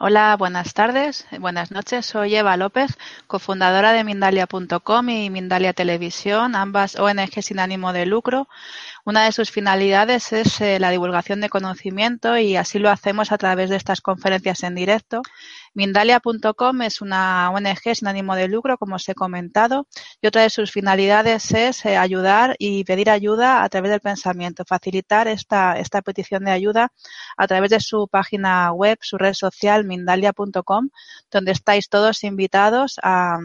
[0.00, 2.06] Hola, buenas tardes, buenas noches.
[2.06, 8.48] Soy Eva López, cofundadora de Mindalia.com y Mindalia Televisión, ambas ONG sin ánimo de lucro.
[9.04, 13.38] Una de sus finalidades es eh, la divulgación de conocimiento y así lo hacemos a
[13.38, 15.20] través de estas conferencias en directo.
[15.74, 19.86] Mindalia.com es una ONG sin ánimo de lucro, como os he comentado,
[20.20, 24.64] y otra de sus finalidades es eh, ayudar y pedir ayuda a través del pensamiento,
[24.64, 26.92] facilitar esta, esta petición de ayuda
[27.36, 30.90] a través de su página web, su red social, Mindalia.com,
[31.30, 33.38] donde estáis todos invitados a,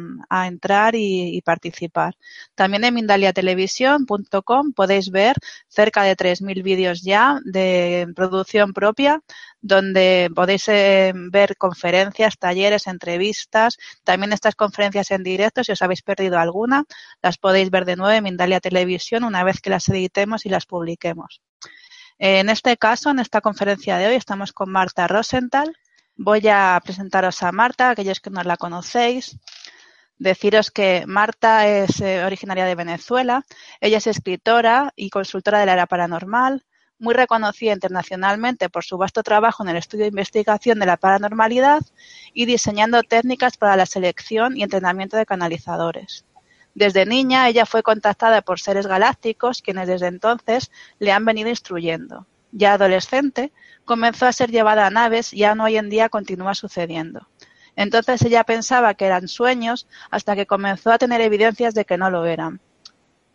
[0.45, 2.15] entrar y, y, participar.
[2.55, 5.35] También en mindaliatelevisión.com podéis ver
[5.67, 9.21] cerca de 3.000 vídeos ya de producción propia
[9.63, 16.01] donde podéis eh, ver conferencias, talleres, entrevistas, también estas conferencias en directo, si os habéis
[16.01, 16.83] perdido alguna,
[17.21, 20.65] las podéis ver de nuevo en Mindalia Televisión una vez que las editemos y las
[20.65, 21.41] publiquemos.
[22.19, 25.75] En este caso, en esta conferencia de hoy, estamos con Marta Rosenthal.
[26.17, 29.37] Voy a presentaros a Marta, aquellos que no la conocéis.
[30.17, 33.45] Deciros que Marta es eh, originaria de Venezuela.
[33.79, 36.65] Ella es escritora y consultora de la era paranormal,
[37.03, 41.81] muy reconocida internacionalmente por su vasto trabajo en el estudio de investigación de la paranormalidad
[42.33, 46.25] y diseñando técnicas para la selección y entrenamiento de canalizadores.
[46.73, 52.25] Desde niña ella fue contactada por seres galácticos quienes desde entonces le han venido instruyendo.
[52.53, 53.51] Ya adolescente,
[53.83, 57.27] comenzó a ser llevada a naves y aún hoy en día continúa sucediendo.
[57.75, 62.09] Entonces ella pensaba que eran sueños hasta que comenzó a tener evidencias de que no
[62.09, 62.61] lo eran.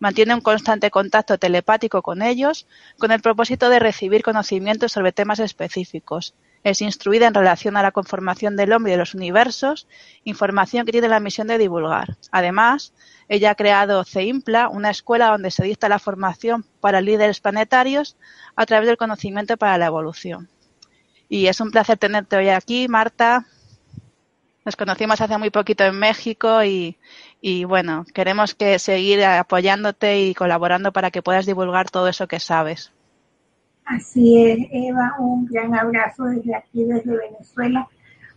[0.00, 2.66] Mantiene un constante contacto telepático con ellos
[2.98, 6.34] con el propósito de recibir conocimientos sobre temas específicos.
[6.64, 9.88] Es instruida en relación a la conformación del hombre y de los universos,
[10.24, 12.16] información que tiene la misión de divulgar.
[12.30, 12.92] Además,
[13.28, 18.16] ella ha creado CEIMPLA, una escuela donde se dicta la formación para líderes planetarios
[18.56, 20.48] a través del conocimiento para la evolución.
[21.28, 23.46] Y es un placer tenerte hoy aquí, Marta.
[24.68, 30.92] Nos conocimos hace muy poquito en México y, bueno, queremos que seguir apoyándote y colaborando
[30.92, 32.92] para que puedas divulgar todo eso que sabes.
[33.86, 37.88] Así es, Eva, un gran abrazo desde aquí, desde Venezuela.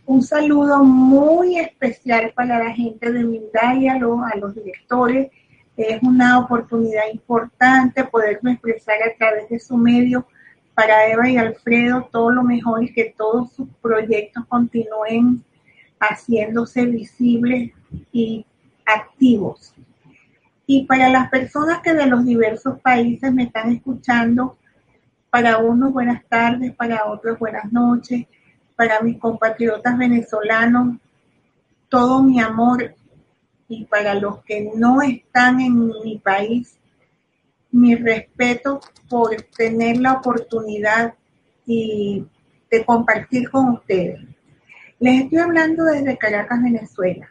[0.06, 5.30] Un saludo muy especial para la gente de Mindalia, a los directores.
[5.76, 10.26] Es una oportunidad importante poderme expresar a través de su medio
[10.72, 15.44] para Eva y Alfredo todo lo mejor y que todos sus proyectos continúen
[16.02, 17.72] haciéndose visibles
[18.12, 18.44] y
[18.84, 19.74] activos.
[20.66, 24.56] Y para las personas que de los diversos países me están escuchando,
[25.30, 28.26] para unos buenas tardes, para otros buenas noches,
[28.76, 30.96] para mis compatriotas venezolanos,
[31.88, 32.94] todo mi amor
[33.68, 36.78] y para los que no están en mi país,
[37.70, 41.14] mi respeto por tener la oportunidad
[41.66, 42.26] y
[42.70, 44.20] de compartir con ustedes.
[45.02, 47.28] Les estoy hablando desde Caracas, Venezuela.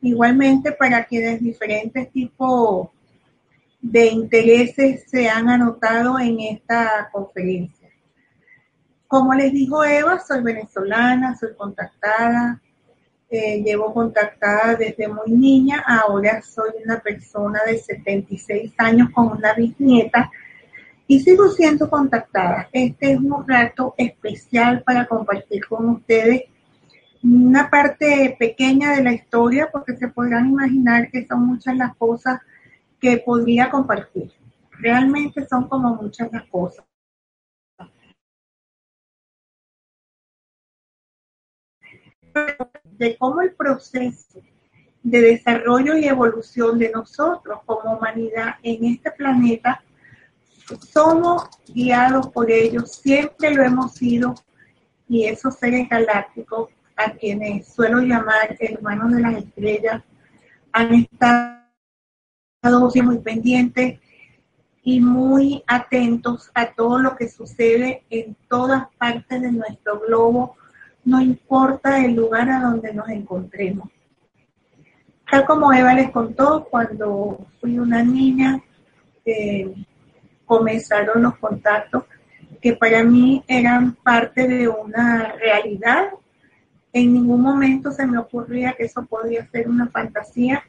[0.00, 2.88] Igualmente para quienes diferentes tipos
[3.80, 7.88] de intereses se han anotado en esta conferencia.
[9.06, 12.60] Como les dijo Eva, soy venezolana, soy contactada,
[13.30, 19.54] eh, llevo contactada desde muy niña, ahora soy una persona de 76 años con una
[19.54, 20.32] bisnieta
[21.06, 22.68] y sigo siendo contactada.
[22.72, 26.42] Este es un rato especial para compartir con ustedes
[27.22, 32.40] una parte pequeña de la historia porque se podrán imaginar que son muchas las cosas
[33.00, 34.32] que podría compartir.
[34.72, 36.84] Realmente son como muchas las cosas.
[42.84, 44.40] De cómo el proceso
[45.02, 49.82] de desarrollo y evolución de nosotros como humanidad en este planeta
[50.92, 54.34] somos guiados por ellos, siempre lo hemos sido
[55.08, 56.68] y esos seres galácticos
[56.98, 60.02] a quienes suelo llamar hermanos de las estrellas,
[60.72, 61.58] han estado
[63.02, 64.00] muy pendientes
[64.82, 70.56] y muy atentos a todo lo que sucede en todas partes de nuestro globo,
[71.04, 73.88] no importa el lugar a donde nos encontremos.
[75.30, 78.60] Tal como Eva les contó, cuando fui una niña,
[79.24, 79.74] eh,
[80.46, 82.04] comenzaron los contactos
[82.60, 86.08] que para mí eran parte de una realidad.
[86.92, 90.62] En ningún momento se me ocurría que eso podía ser una fantasía.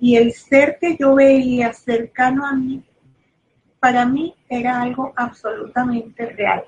[0.00, 2.84] Y el ser que yo veía cercano a mí,
[3.78, 6.64] para mí era algo absolutamente real.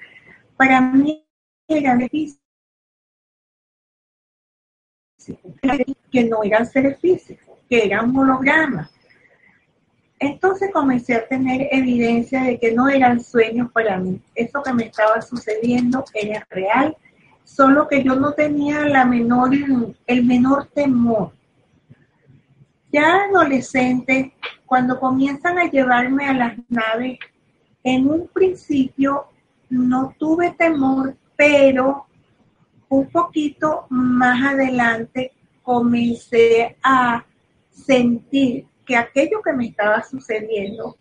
[0.57, 1.25] Para mí
[1.69, 2.39] era difícil
[6.11, 8.91] que no eran seres físicos, que eran hologramas.
[10.19, 14.21] Entonces comencé a tener evidencia de que no eran sueños para mí.
[14.35, 16.97] Eso que me estaba sucediendo era real,
[17.45, 19.51] solo que yo no tenía la menor,
[20.07, 21.33] el menor temor.
[22.91, 24.35] Ya adolescente,
[24.67, 27.19] cuando comienzan a llevarme a las naves,
[27.83, 29.27] en un principio
[29.69, 32.07] no tuve temor, pero
[32.89, 35.33] un poquito más adelante
[35.63, 37.25] comencé a
[37.71, 40.97] sentir que aquello que me estaba sucediendo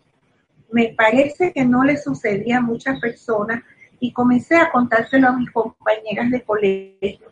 [0.72, 3.62] me parece que no le sucedía a muchas personas
[4.04, 7.32] y comencé a contárselo a mis compañeras de colegio.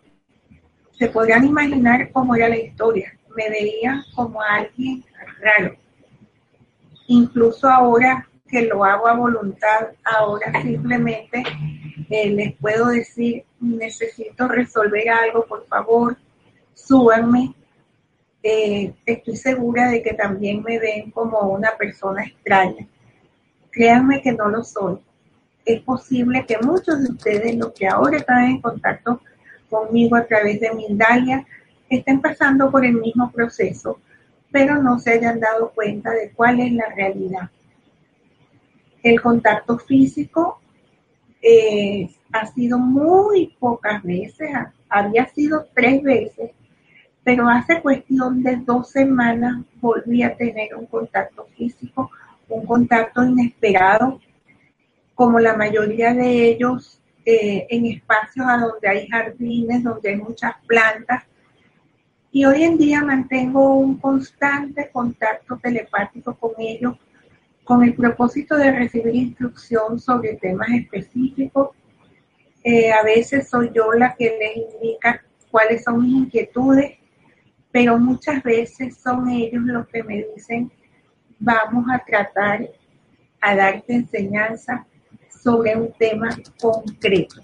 [0.94, 3.12] Se podrían imaginar cómo era la historia.
[3.36, 5.04] Me veía como alguien
[5.42, 5.76] raro.
[7.08, 11.44] Incluso ahora que lo hago a voluntad, ahora simplemente
[12.10, 16.16] eh, les puedo decir, necesito resolver algo, por favor,
[16.74, 17.54] súbanme.
[18.44, 22.88] Eh, estoy segura de que también me ven como una persona extraña.
[23.72, 25.02] Créanme que no lo soy.
[25.66, 29.22] Es posible que muchos de ustedes, los que ahora están en contacto
[29.70, 31.46] conmigo a través de Mindalia,
[31.90, 34.00] estén pasando por el mismo proceso,
[34.52, 37.50] pero no se hayan dado cuenta de cuál es la realidad.
[39.04, 40.62] El contacto físico
[41.42, 44.50] eh, ha sido muy pocas veces,
[44.90, 46.52] había sido tres veces,
[47.24, 52.10] pero hace cuestión de dos semanas volví a tener un contacto físico,
[52.50, 54.20] un contacto inesperado,
[55.22, 60.56] como la mayoría de ellos eh, en espacios a donde hay jardines, donde hay muchas
[60.66, 61.26] plantas.
[62.32, 66.96] Y hoy en día mantengo un constante contacto telepático con ellos
[67.64, 71.70] con el propósito de recibir instrucción sobre temas específicos.
[72.64, 76.98] Eh, a veces soy yo la que les indica cuáles son mis inquietudes,
[77.72, 80.72] pero muchas veces son ellos los que me dicen,
[81.38, 82.68] vamos a tratar
[83.40, 84.88] a darte enseñanza
[85.44, 86.30] sobre un tema
[86.60, 87.42] concreto.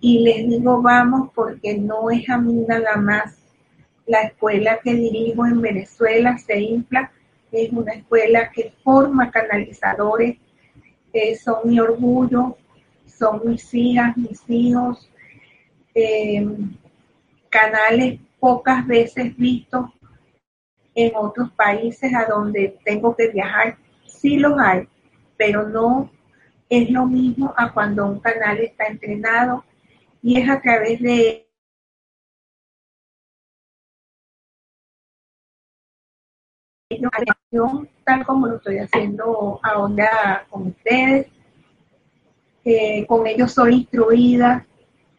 [0.00, 3.36] Y les digo vamos porque no es a mí nada más.
[4.06, 7.12] La escuela que dirijo en Venezuela se infla
[7.52, 10.38] es una escuela que forma canalizadores,
[11.12, 12.56] eh, son mi orgullo,
[13.06, 15.10] son mis hijas, mis hijos,
[15.94, 16.46] eh,
[17.48, 19.90] canales pocas veces vistos
[20.94, 23.76] en otros países a donde tengo que viajar.
[24.06, 24.88] Sí los hay,
[25.38, 26.10] pero no
[26.68, 29.64] es lo mismo a cuando un canal está entrenado
[30.20, 31.46] y es a través de
[38.04, 41.28] tal como lo estoy haciendo ahora con ustedes.
[43.06, 44.66] Con ellos soy instruida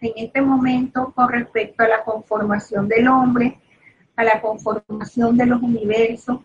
[0.01, 3.59] en este momento con respecto a la conformación del hombre,
[4.15, 6.41] a la conformación de los universos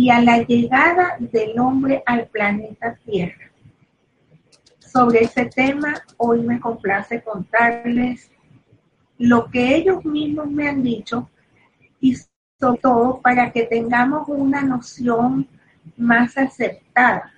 [0.00, 3.50] y a la llegada del hombre al planeta Tierra.
[4.78, 8.32] Sobre ese tema, hoy me complace contarles
[9.18, 11.28] lo que ellos mismos me han dicho
[12.00, 12.16] y
[12.58, 15.46] sobre todo para que tengamos una noción
[15.98, 17.34] más acertada.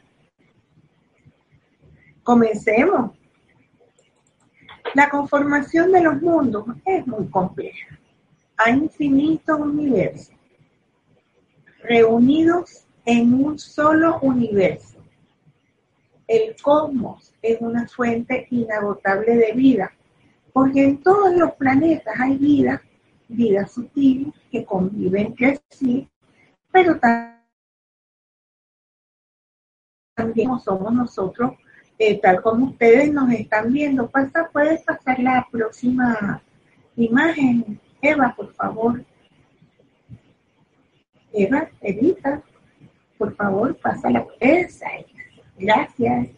[2.22, 3.10] Comencemos.
[4.94, 7.98] La conformación de los mundos es muy compleja.
[8.56, 10.32] Hay infinitos universos
[11.82, 14.98] reunidos en un solo universo.
[16.26, 19.92] El cosmos es una fuente inagotable de vida,
[20.52, 22.82] porque en todos los planetas hay vida
[23.32, 26.08] vida sutil que conviven entre sí,
[26.70, 26.98] pero
[30.14, 31.52] también somos nosotros,
[31.98, 34.08] eh, tal como ustedes nos están viendo.
[34.10, 36.42] Pasa, puedes pasar la próxima
[36.96, 39.04] imagen, Eva, por favor.
[41.32, 42.42] Eva, Evita,
[43.18, 44.86] por favor, pasa la esa.
[45.58, 46.28] Gracias.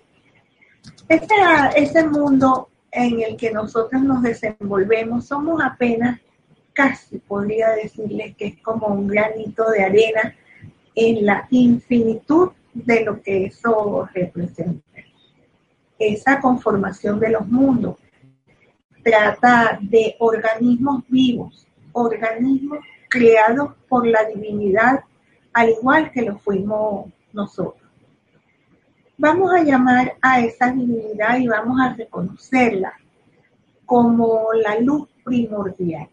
[1.08, 1.34] Este,
[1.76, 6.20] ese mundo en el que nosotros nos desenvolvemos somos apenas
[6.72, 10.34] casi podría decirles que es como un granito de arena
[10.94, 14.84] en la infinitud de lo que eso representa.
[15.98, 17.96] Esa conformación de los mundos
[19.02, 22.80] trata de organismos vivos, organismos
[23.14, 25.04] creados por la divinidad,
[25.52, 27.88] al igual que lo fuimos nosotros.
[29.16, 32.92] Vamos a llamar a esa divinidad y vamos a reconocerla
[33.86, 36.08] como la luz primordial.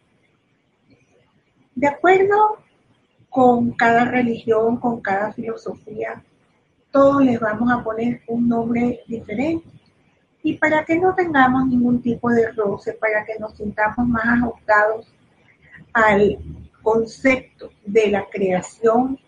[1.74, 2.60] De acuerdo
[3.32, 6.24] con cada religión, con cada filosofía,
[6.92, 9.68] todos les vamos a poner un nombre diferente.
[10.44, 15.12] Y para que no tengamos ningún tipo de roce, para que nos sintamos más ajustados
[15.94, 16.38] al
[16.82, 19.20] concepto de la creación,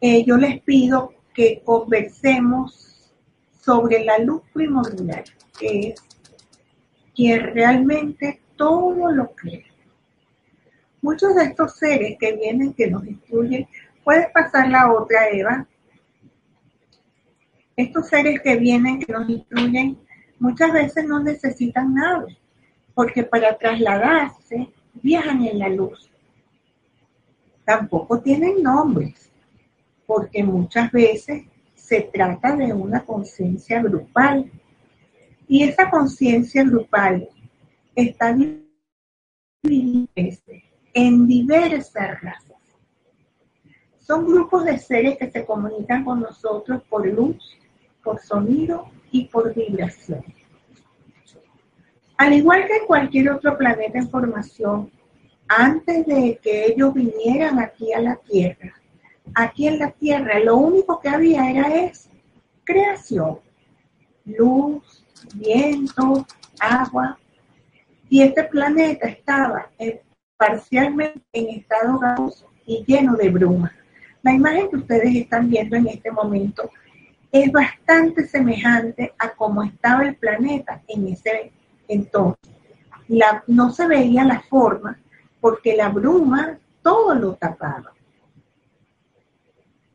[0.00, 3.12] eh, yo les pido que conversemos
[3.60, 5.24] sobre la luz primordial,
[5.58, 6.02] que es
[7.14, 9.66] quien realmente todo lo crea.
[11.02, 13.66] Muchos de estos seres que vienen, que nos instruyen,
[14.04, 15.66] puedes pasar la otra, Eva.
[17.76, 19.98] Estos seres que vienen, que nos instruyen,
[20.38, 22.26] muchas veces no necesitan nada,
[22.94, 26.09] porque para trasladarse viajan en la luz.
[27.70, 29.30] Tampoco tienen nombres,
[30.04, 31.44] porque muchas veces
[31.76, 34.50] se trata de una conciencia grupal.
[35.46, 37.28] Y esa conciencia grupal
[37.94, 38.36] está
[39.62, 40.08] dividida
[40.94, 42.58] en diversas razas.
[44.00, 47.56] Son grupos de seres que se comunican con nosotros por luz,
[48.02, 50.24] por sonido y por vibración.
[52.16, 54.90] Al igual que cualquier otro planeta en formación,
[55.50, 58.72] antes de que ellos vinieran aquí a la Tierra,
[59.34, 61.90] aquí en la Tierra lo único que había era
[62.62, 63.40] creación,
[64.24, 65.04] luz,
[65.34, 66.24] viento,
[66.60, 67.18] agua,
[68.08, 69.68] y este planeta estaba
[70.36, 73.72] parcialmente en estado gasoso y lleno de bruma.
[74.22, 76.70] La imagen que ustedes están viendo en este momento
[77.32, 81.50] es bastante semejante a cómo estaba el planeta en ese
[81.88, 82.54] entonces.
[83.08, 84.96] La, no se veía la forma
[85.40, 87.92] porque la bruma todo lo tapaba.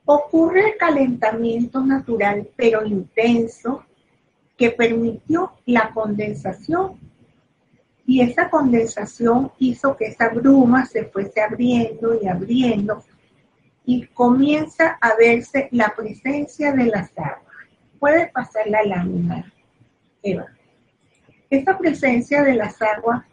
[0.06, 3.84] Ocurre el calentamiento natural pero intenso
[4.58, 7.00] que permitió la condensación
[8.08, 13.04] y esa condensación hizo que esa bruma se fuese abriendo y abriendo
[13.84, 17.42] y comienza a verse la presencia de las aguas.
[18.00, 19.52] Puede pasar la lámina,
[20.22, 20.46] Eva.
[21.50, 23.24] Esa presencia de las aguas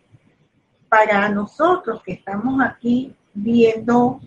[0.92, 4.20] para nosotros que estamos aquí viendo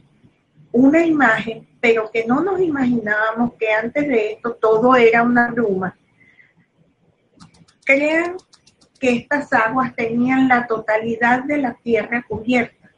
[0.71, 5.95] una imagen, pero que no nos imaginábamos que antes de esto todo era una bruma.
[7.85, 8.37] Crean
[8.99, 12.89] que estas aguas tenían la totalidad de la tierra cubierta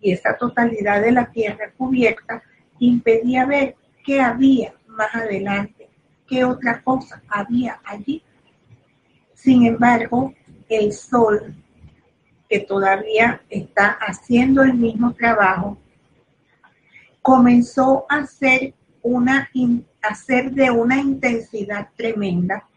[0.00, 2.42] y esa totalidad de la tierra cubierta
[2.78, 3.76] impedía ver
[4.06, 5.90] qué había más adelante,
[6.26, 8.22] qué otra cosa había allí.
[9.34, 10.32] Sin embargo,
[10.70, 11.61] el sol,
[12.52, 15.78] que todavía está haciendo el mismo trabajo,
[17.22, 19.48] comenzó a ser, una,
[20.02, 22.68] a ser de una intensidad tremenda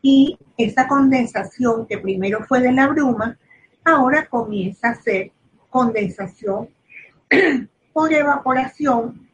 [0.00, 3.36] y esa condensación que primero fue de la bruma,
[3.84, 5.32] ahora comienza a ser
[5.70, 6.68] condensación
[7.92, 9.28] por evaporación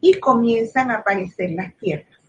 [0.00, 2.20] y comienzan a aparecer las tierras.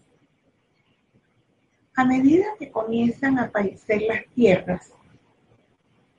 [1.94, 4.90] A medida que comienzan a aparecer las tierras,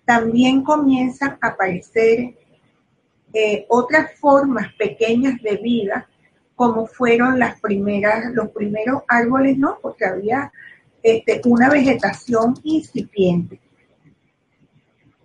[0.08, 2.34] también comienzan a aparecer
[3.34, 6.08] eh, otras formas pequeñas de vida,
[6.56, 9.78] como fueron las primeras, los primeros árboles, ¿no?
[9.82, 10.50] Porque había
[11.04, 13.60] este, una vegetación incipiente.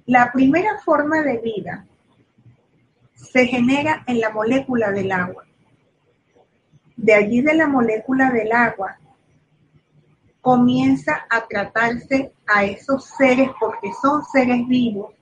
[0.05, 1.87] La primera forma de vida
[3.15, 5.45] se genera en la molécula del agua.
[6.97, 8.99] De allí de la molécula del agua
[10.43, 15.15] comienza a tratarse a esos seres, porque son seres vivos,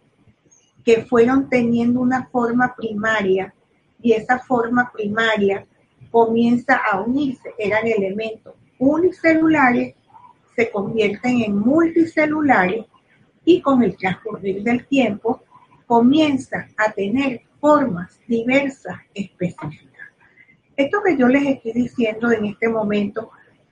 [0.84, 3.54] que fueron teniendo una forma primaria
[4.02, 5.64] y esa forma primaria
[6.10, 9.94] comienza a unirse, eran elementos unicelulares
[10.56, 12.86] se convierten en multicelulares
[13.44, 15.42] y con el transcurrir del tiempo
[15.86, 20.08] comienzan a tener formas diversas específicas.
[20.76, 23.30] Esto que yo les estoy diciendo en este momento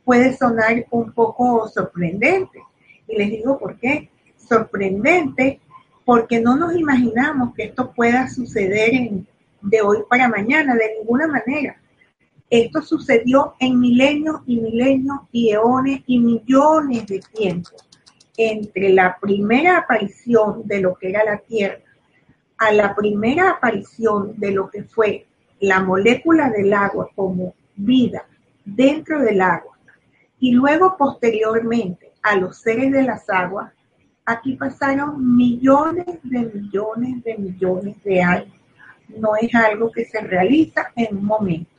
[0.09, 2.63] puede sonar un poco sorprendente.
[3.07, 4.09] Y les digo por qué.
[4.39, 5.61] Sorprendente
[6.07, 9.11] porque no nos imaginamos que esto pueda suceder
[9.61, 11.77] de hoy para mañana, de ninguna manera.
[12.49, 17.87] Esto sucedió en milenios y milenios y eones y millones de tiempos
[18.39, 21.81] entre la primera aparición de lo que era la Tierra
[22.57, 25.27] a la primera aparición de lo que fue
[25.61, 28.25] la molécula del agua como vida
[28.65, 29.78] dentro del agua
[30.41, 33.73] y luego posteriormente a los seres de las aguas,
[34.25, 38.55] aquí pasaron millones de millones de millones de años.
[39.09, 41.71] No es algo que se realiza en un momento.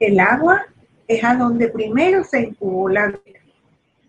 [0.00, 0.66] El agua
[1.06, 3.40] es a donde primero se incubó la vida.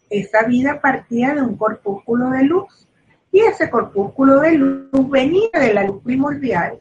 [0.09, 2.87] Esa vida partía de un corpúsculo de luz
[3.31, 6.79] y ese corpúsculo de luz venía de la luz primordial,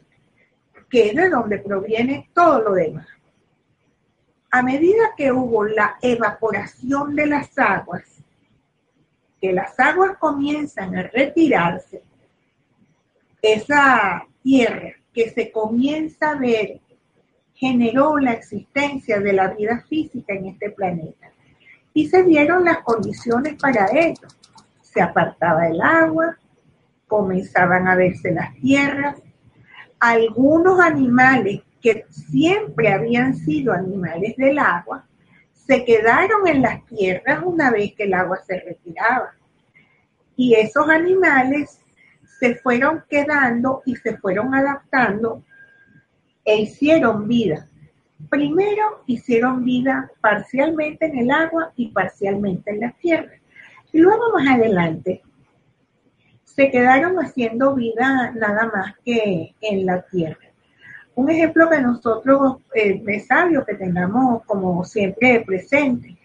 [0.89, 3.07] que es de donde proviene todo lo demás.
[4.55, 8.03] A medida que hubo la evaporación de las aguas,
[9.41, 12.01] que las aguas comienzan a retirarse,
[13.41, 16.79] esa tierra que se comienza a ver
[17.53, 21.33] generó la existencia de la vida física en este planeta.
[21.93, 24.29] Y se dieron las condiciones para ello.
[24.81, 26.37] Se apartaba el agua,
[27.09, 29.17] comenzaban a verse las tierras,
[29.99, 35.05] algunos animales que siempre habían sido animales del agua,
[35.53, 39.33] se quedaron en las tierras una vez que el agua se retiraba.
[40.35, 41.79] Y esos animales
[42.39, 45.43] se fueron quedando y se fueron adaptando
[46.43, 47.67] e hicieron vida.
[48.29, 53.33] Primero hicieron vida parcialmente en el agua y parcialmente en la tierra.
[53.91, 55.21] Y luego más adelante
[56.43, 60.37] se quedaron haciendo vida nada más que en la tierra.
[61.15, 66.17] Un ejemplo que nosotros, eh, que tengamos como siempre presente,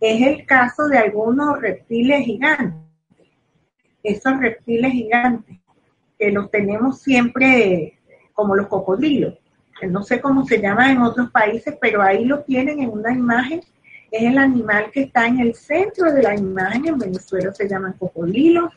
[0.00, 2.80] es el caso de algunos reptiles gigantes.
[4.02, 5.58] Esos reptiles gigantes
[6.18, 7.98] que los tenemos siempre
[8.32, 9.34] como los cocodrilos.
[9.88, 13.60] No sé cómo se llama en otros países, pero ahí lo tienen en una imagen.
[14.10, 16.86] Es el animal que está en el centro de la imagen.
[16.86, 18.72] En Venezuela se llaman cocodrilos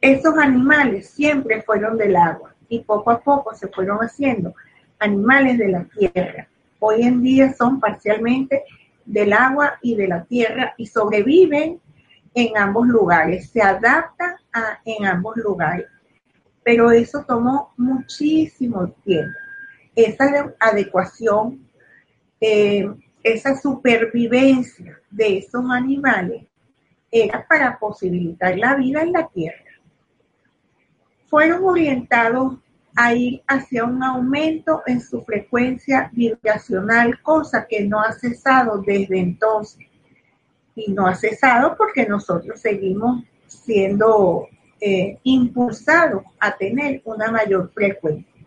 [0.00, 4.54] esos animales siempre fueron del agua y poco a poco se fueron haciendo
[4.98, 6.48] animales de la tierra.
[6.78, 8.64] Hoy en día son parcialmente
[9.04, 11.80] del agua y de la tierra y sobreviven
[12.34, 15.86] en ambos lugares, se adaptan a, en ambos lugares.
[16.62, 19.38] Pero eso tomó muchísimo tiempo.
[19.94, 21.66] Esa adecuación,
[22.40, 22.90] eh,
[23.22, 26.44] esa supervivencia de esos animales
[27.10, 29.65] era para posibilitar la vida en la tierra
[31.36, 32.54] fueron orientados
[32.96, 39.18] a ir hacia un aumento en su frecuencia vibracional, cosa que no ha cesado desde
[39.18, 39.86] entonces.
[40.74, 44.48] Y no ha cesado porque nosotros seguimos siendo
[44.80, 48.46] eh, impulsados a tener una mayor frecuencia.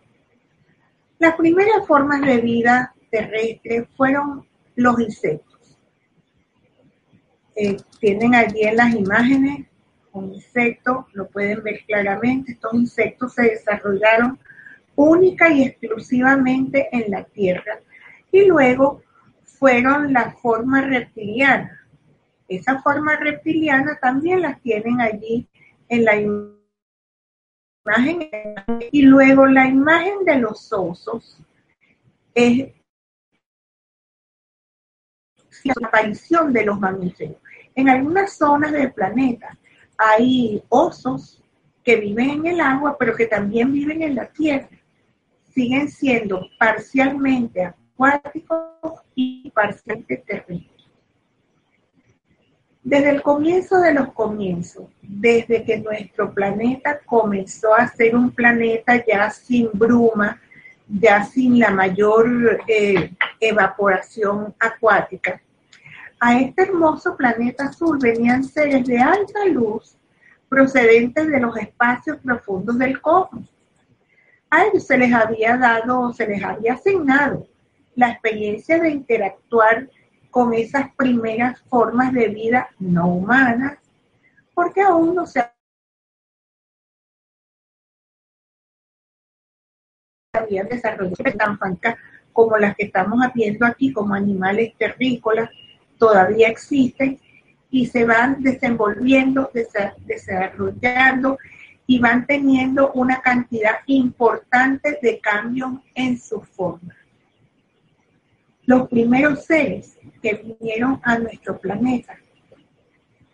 [1.19, 5.77] Las primeras formas de vida terrestre fueron los insectos.
[7.55, 9.67] Eh, tienen allí en las imágenes
[10.13, 14.39] un insecto, lo pueden ver claramente, estos insectos se desarrollaron
[14.95, 17.79] única y exclusivamente en la Tierra
[18.31, 19.01] y luego
[19.43, 21.85] fueron la forma reptiliana.
[22.47, 25.47] Esa forma reptiliana también las tienen allí
[25.87, 26.59] en la imagen
[28.91, 31.39] y luego la imagen de los osos
[32.33, 32.73] es
[35.63, 37.37] la aparición de los mamíferos.
[37.75, 39.57] En algunas zonas del planeta
[39.99, 41.43] hay osos
[41.83, 44.69] que viven en el agua, pero que también viven en la tierra.
[45.53, 50.87] Siguen siendo parcialmente acuáticos y parcialmente terrestres.
[52.81, 59.03] Desde el comienzo de los comienzos, desde que nuestro planeta comenzó a ser un planeta
[59.05, 60.39] ya sin bruma,
[60.87, 65.41] ya sin la mayor eh, evaporación acuática,
[66.19, 69.97] a este hermoso planeta azul venían seres de alta luz
[70.49, 73.49] procedentes de los espacios profundos del cosmos.
[74.49, 77.47] A ellos se les había dado, se les había asignado
[77.95, 79.89] la experiencia de interactuar
[80.31, 83.77] con esas primeras formas de vida no humanas,
[84.53, 85.43] porque aún no se
[90.33, 91.95] habían desarrollado tan francas
[92.33, 95.49] como las que estamos viendo aquí, como animales terrícolas,
[95.99, 97.19] todavía existen
[97.69, 99.51] y se van desenvolviendo,
[100.05, 101.37] desarrollando
[101.85, 106.95] y van teniendo una cantidad importante de cambios en su forma.
[108.65, 112.17] Los primeros seres que vinieron a nuestro planeta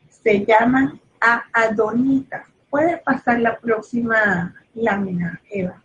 [0.10, 2.46] se llaman a Adonita.
[2.70, 5.82] Puedes pasar la próxima lámina, Eva.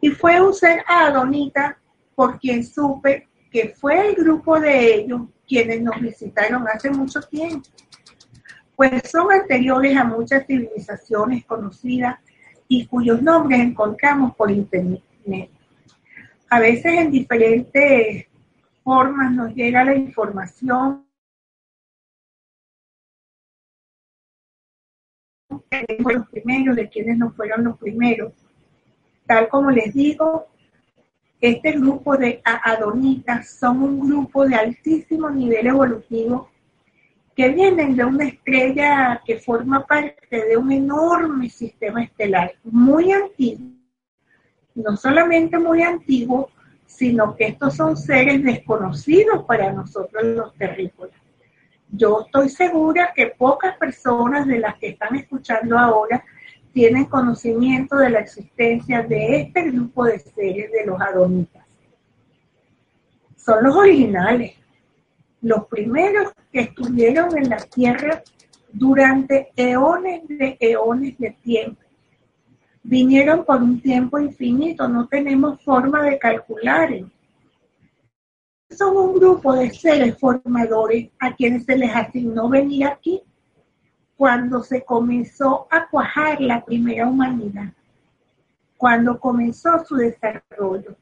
[0.00, 1.76] Y fue un ser Adonita
[2.14, 7.62] por quien supe que fue el grupo de ellos quienes nos visitaron hace mucho tiempo,
[8.74, 12.18] pues son anteriores a muchas civilizaciones conocidas
[12.66, 15.04] y cuyos nombres encontramos por internet.
[16.50, 18.26] A veces en diferentes
[18.82, 21.06] formas nos llega la información
[25.70, 28.32] de los primeros, de quienes no fueron los primeros.
[29.26, 30.48] Tal como les digo,
[31.48, 36.48] este grupo de adonitas son un grupo de altísimo nivel evolutivo
[37.36, 43.72] que vienen de una estrella que forma parte de un enorme sistema estelar muy antiguo.
[44.74, 46.50] No solamente muy antiguo,
[46.86, 51.16] sino que estos son seres desconocidos para nosotros los terrícolas.
[51.90, 56.24] Yo estoy segura que pocas personas de las que están escuchando ahora
[56.74, 61.64] tienen conocimiento de la existencia de este grupo de seres de los adonitas.
[63.36, 64.54] Son los originales,
[65.40, 68.22] los primeros que estuvieron en la Tierra
[68.72, 71.80] durante eones de eones de tiempo.
[72.82, 76.90] Vinieron por un tiempo infinito, no tenemos forma de calcular.
[78.68, 83.22] Son un grupo de seres formadores a quienes se les asignó venir aquí
[84.16, 87.72] cuando se comenzó a cuajar la primera humanidad,
[88.76, 90.96] cuando comenzó su desarrollo.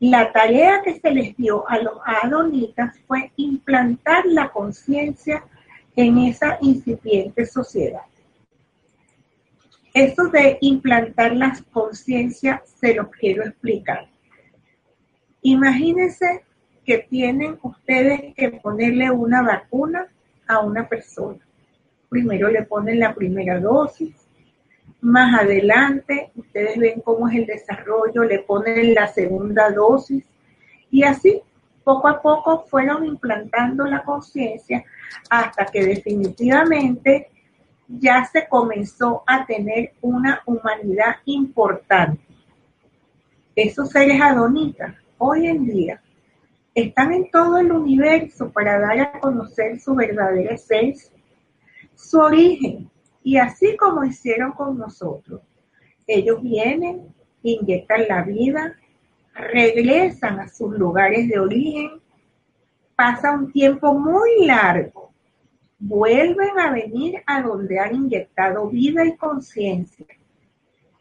[0.00, 5.44] La tarea que se les dio a los adonitas fue implantar la conciencia
[5.96, 8.02] en esa incipiente sociedad.
[9.92, 14.06] Eso de implantar la conciencia se lo quiero explicar.
[15.42, 16.44] Imagínense
[16.84, 20.06] que tienen ustedes que ponerle una vacuna
[20.46, 21.47] a una persona.
[22.08, 24.28] Primero le ponen la primera dosis,
[25.00, 30.24] más adelante, ustedes ven cómo es el desarrollo, le ponen la segunda dosis
[30.90, 31.40] y así
[31.84, 34.84] poco a poco fueron implantando la conciencia
[35.30, 37.30] hasta que definitivamente
[37.86, 42.20] ya se comenzó a tener una humanidad importante.
[43.54, 46.02] Esos seres adonitas hoy en día
[46.74, 51.17] están en todo el universo para dar a conocer su verdadera esencia,
[51.98, 52.88] su origen,
[53.24, 55.42] y así como hicieron con nosotros,
[56.06, 58.76] ellos vienen, inyectan la vida,
[59.34, 61.90] regresan a sus lugares de origen,
[62.94, 65.12] pasa un tiempo muy largo,
[65.78, 70.06] vuelven a venir a donde han inyectado vida y conciencia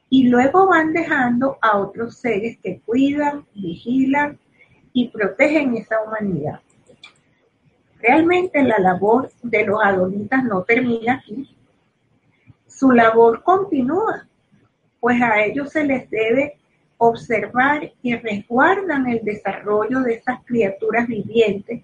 [0.10, 4.40] y luego van dejando a otros seres que cuidan, vigilan
[4.94, 6.62] y protegen esa humanidad.
[8.00, 11.58] Realmente la labor de los adonitas no termina aquí
[12.78, 14.28] su labor continúa,
[15.00, 16.60] pues a ellos se les debe
[16.98, 21.84] observar y resguardan el desarrollo de esas criaturas vivientes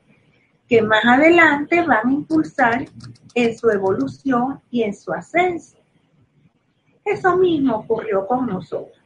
[0.67, 2.86] que más adelante van a impulsar
[3.34, 5.78] en su evolución y en su ascenso.
[7.04, 8.97] Eso mismo ocurrió con nosotros.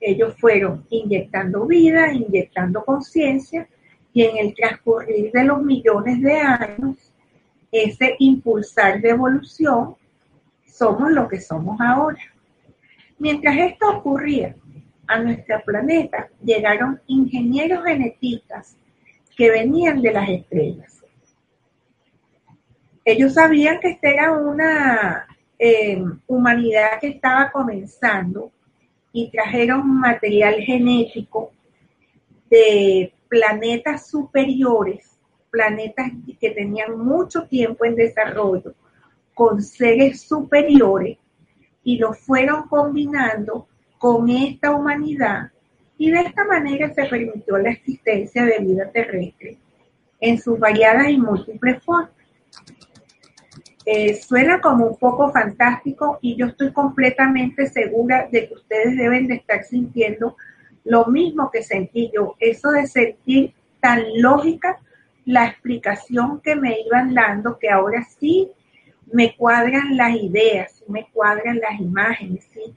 [0.00, 3.68] Ellos fueron inyectando vida, inyectando conciencia
[4.12, 7.12] y en el transcurrir de los millones de años,
[7.70, 9.94] ese impulsar de evolución
[10.66, 12.20] somos lo que somos ahora.
[13.18, 14.56] Mientras esto ocurría,
[15.06, 18.76] a nuestro planeta llegaron ingenieros genetistas
[19.36, 21.02] que venían de las estrellas.
[23.04, 25.26] Ellos sabían que esta era una
[25.58, 28.52] eh, humanidad que estaba comenzando
[29.12, 31.50] y trajeron material genético
[32.48, 35.16] de planetas superiores,
[35.50, 38.74] planetas que tenían mucho tiempo en desarrollo,
[39.32, 41.16] con seres superiores
[41.82, 45.52] y lo fueron combinando con esta humanidad
[45.96, 49.58] y de esta manera se permitió la existencia de vida terrestre
[50.20, 52.10] en sus variadas y múltiples formas.
[53.86, 59.26] Eh, suena como un poco fantástico y yo estoy completamente segura de que ustedes deben
[59.26, 60.36] de estar sintiendo
[60.84, 64.78] lo mismo que sentí yo, eso de sentir tan lógica
[65.24, 68.50] la explicación que me iban dando que ahora sí
[69.12, 72.74] me cuadran las ideas, me cuadran las imágenes, ¿sí?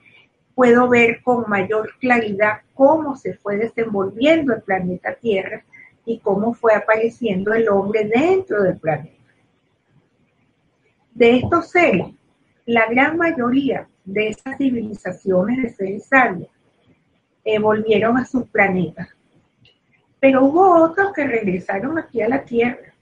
[0.56, 5.64] puedo ver con mayor claridad cómo se fue desenvolviendo el planeta Tierra
[6.06, 9.12] y cómo fue apareciendo el hombre dentro del planeta.
[11.14, 12.08] De estos seres,
[12.66, 16.50] la gran mayoría de esas civilizaciones de seres sabios
[17.44, 19.10] eh, volvieron a sus planetas.
[20.20, 22.94] Pero hubo otros que regresaron aquí a la Tierra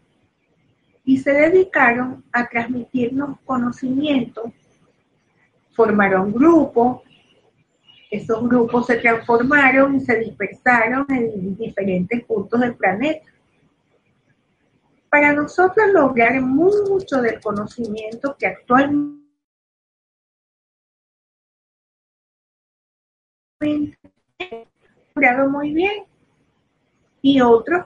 [1.03, 4.51] y se dedicaron a transmitirnos conocimiento,
[5.73, 7.01] formaron grupos,
[8.09, 13.25] esos grupos se transformaron y se dispersaron en diferentes puntos del planeta.
[15.09, 19.21] Para nosotros lograr mucho del conocimiento que actualmente
[25.13, 26.03] curado muy bien
[27.21, 27.85] y otros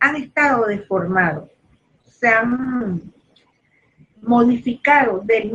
[0.00, 1.50] han estado deformados,
[2.04, 3.12] se han
[4.22, 5.52] modificado del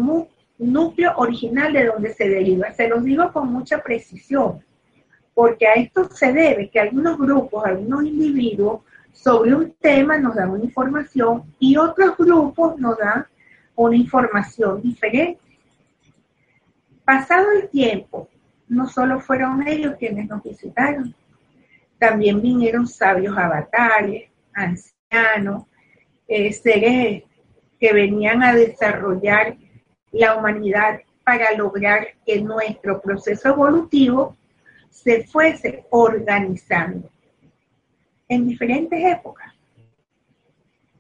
[0.57, 2.71] núcleo original de donde se deriva.
[2.71, 4.63] Se los digo con mucha precisión,
[5.33, 8.81] porque a esto se debe que algunos grupos, algunos individuos
[9.12, 13.25] sobre un tema nos dan una información y otros grupos nos dan
[13.75, 15.39] una información diferente.
[17.05, 18.29] Pasado el tiempo,
[18.73, 21.15] no solo fueron ellos quienes nos visitaron,
[21.99, 25.63] también vinieron sabios avatares, ancianos,
[26.27, 27.23] eh, seres
[27.79, 29.55] que venían a desarrollar
[30.12, 34.36] la humanidad para lograr que nuestro proceso evolutivo
[34.89, 37.09] se fuese organizando
[38.27, 39.53] en diferentes épocas.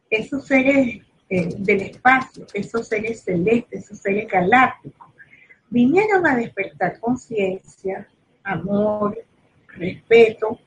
[0.09, 5.12] Esos seres eh, del espacio, esos seres celestes, esos seres galácticos,
[5.73, 8.07] vinieron a despertar conciencia,
[8.43, 9.17] amor,
[9.75, 10.59] respeto,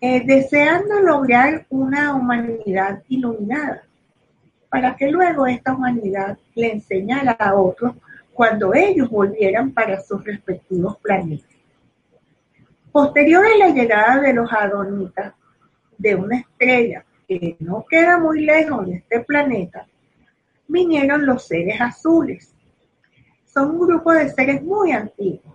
[0.00, 3.84] eh, deseando lograr una humanidad iluminada,
[4.68, 7.94] para que luego esta humanidad le enseñara a otros
[8.32, 11.54] cuando ellos volvieran para sus respectivos planetas.
[12.90, 15.34] Posterior a la llegada de los adonitas
[15.96, 19.86] de una estrella que no queda muy lejos de este planeta,
[20.66, 22.50] vinieron los seres azules.
[23.54, 25.54] Son un grupo de seres muy antiguos.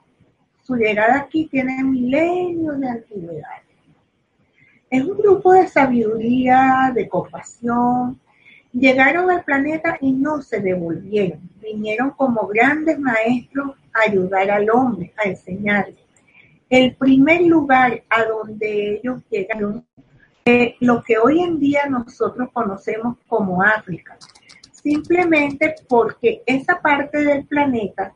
[0.63, 3.49] Su llegada aquí tiene milenios de antigüedad.
[4.89, 8.17] Es un grupo de sabiduría, de compasión.
[8.71, 11.41] Llegaron al planeta y no se devolvieron.
[11.61, 15.97] Vinieron como grandes maestros a ayudar al hombre, a enseñarle.
[16.69, 19.85] El primer lugar a donde ellos llegaron
[20.45, 24.17] es lo que hoy en día nosotros conocemos como África.
[24.81, 28.13] Simplemente porque esa parte del planeta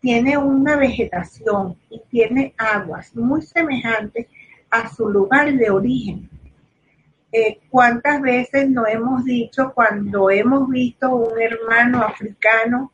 [0.00, 4.26] tiene una vegetación y tiene aguas muy semejantes
[4.70, 6.28] a su lugar de origen.
[7.32, 12.92] Eh, ¿Cuántas veces no hemos dicho cuando hemos visto un hermano africano,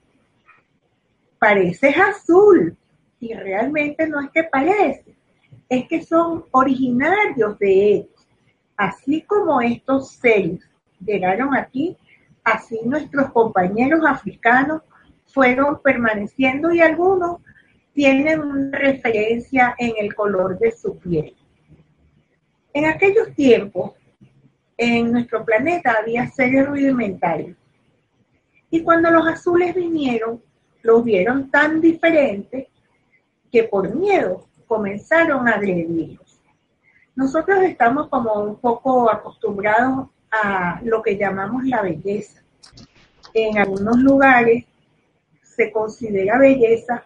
[1.39, 2.75] parece azul?
[3.19, 5.15] Y realmente no es que parece,
[5.69, 8.29] es que son originarios de ellos.
[8.77, 10.61] Así como estos seres
[11.05, 11.99] llegaron aquí,
[12.45, 14.83] así nuestros compañeros africanos
[15.27, 17.39] fueron permaneciendo y algunos
[17.93, 21.35] tienen una referencia en el color de su piel.
[22.73, 23.93] En aquellos tiempos,
[24.77, 27.57] en nuestro planeta había seres rudimentarios.
[28.71, 30.41] Y cuando los azules vinieron,
[30.83, 32.69] los vieron tan diferentes
[33.51, 36.41] que por miedo comenzaron a agredirlos.
[37.17, 42.43] Nosotros estamos como un poco acostumbrados a lo que llamamos la belleza.
[43.35, 44.65] En algunos lugares
[45.43, 47.05] se considera belleza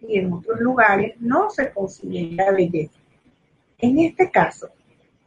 [0.00, 2.98] y en otros lugares no se considera belleza.
[3.78, 4.70] En este caso,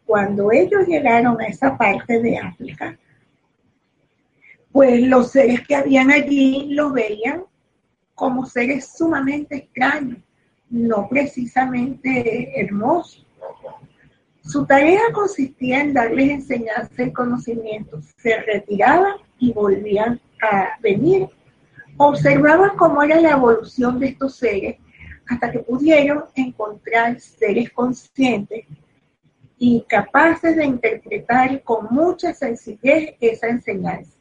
[0.06, 2.98] cuando ellos llegaron a esa parte de África,
[4.72, 7.44] pues los seres que habían allí los veían
[8.14, 10.20] como seres sumamente extraños,
[10.70, 13.26] no precisamente hermosos.
[14.46, 18.00] Su tarea consistía en darles enseñanza y conocimiento.
[18.18, 21.28] Se retiraban y volvían a venir.
[21.98, 24.78] Observaban cómo era la evolución de estos seres
[25.28, 28.66] hasta que pudieron encontrar seres conscientes
[29.58, 34.16] y capaces de interpretar con mucha sencillez esa enseñanza.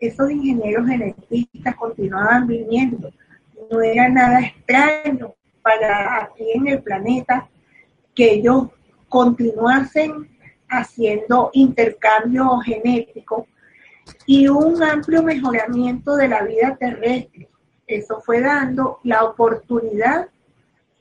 [0.00, 3.12] Esos ingenieros genetistas continuaban viniendo.
[3.70, 7.48] No era nada extraño para aquí en el planeta
[8.14, 8.68] que ellos
[9.08, 10.28] continuasen
[10.68, 13.46] haciendo intercambio genético
[14.26, 17.48] y un amplio mejoramiento de la vida terrestre.
[17.86, 20.28] Eso fue dando la oportunidad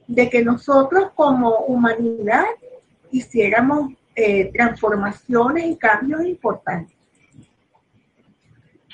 [0.08, 2.46] de que nosotros como humanidad
[3.12, 6.96] hiciéramos eh, transformaciones y cambios importantes.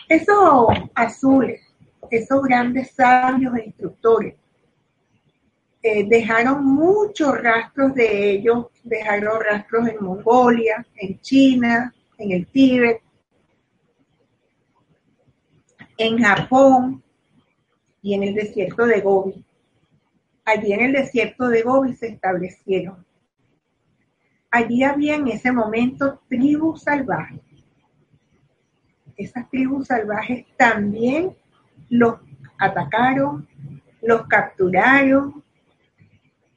[0.10, 1.62] Esos azules,
[2.10, 4.36] esos grandes sabios e instructores,
[5.84, 13.02] eh, dejaron muchos rastros de ellos, dejaron rastros en Mongolia, en China, en el Tíbet,
[15.98, 17.04] en Japón
[18.02, 19.46] y en el desierto de Gobi.
[20.46, 23.06] Allí en el desierto de Gobi se establecieron
[24.54, 27.42] allí había en ese momento tribus salvajes.
[29.18, 31.36] Esas tribus salvajes también
[31.90, 32.20] los
[32.60, 33.48] atacaron,
[34.04, 35.43] los capturaron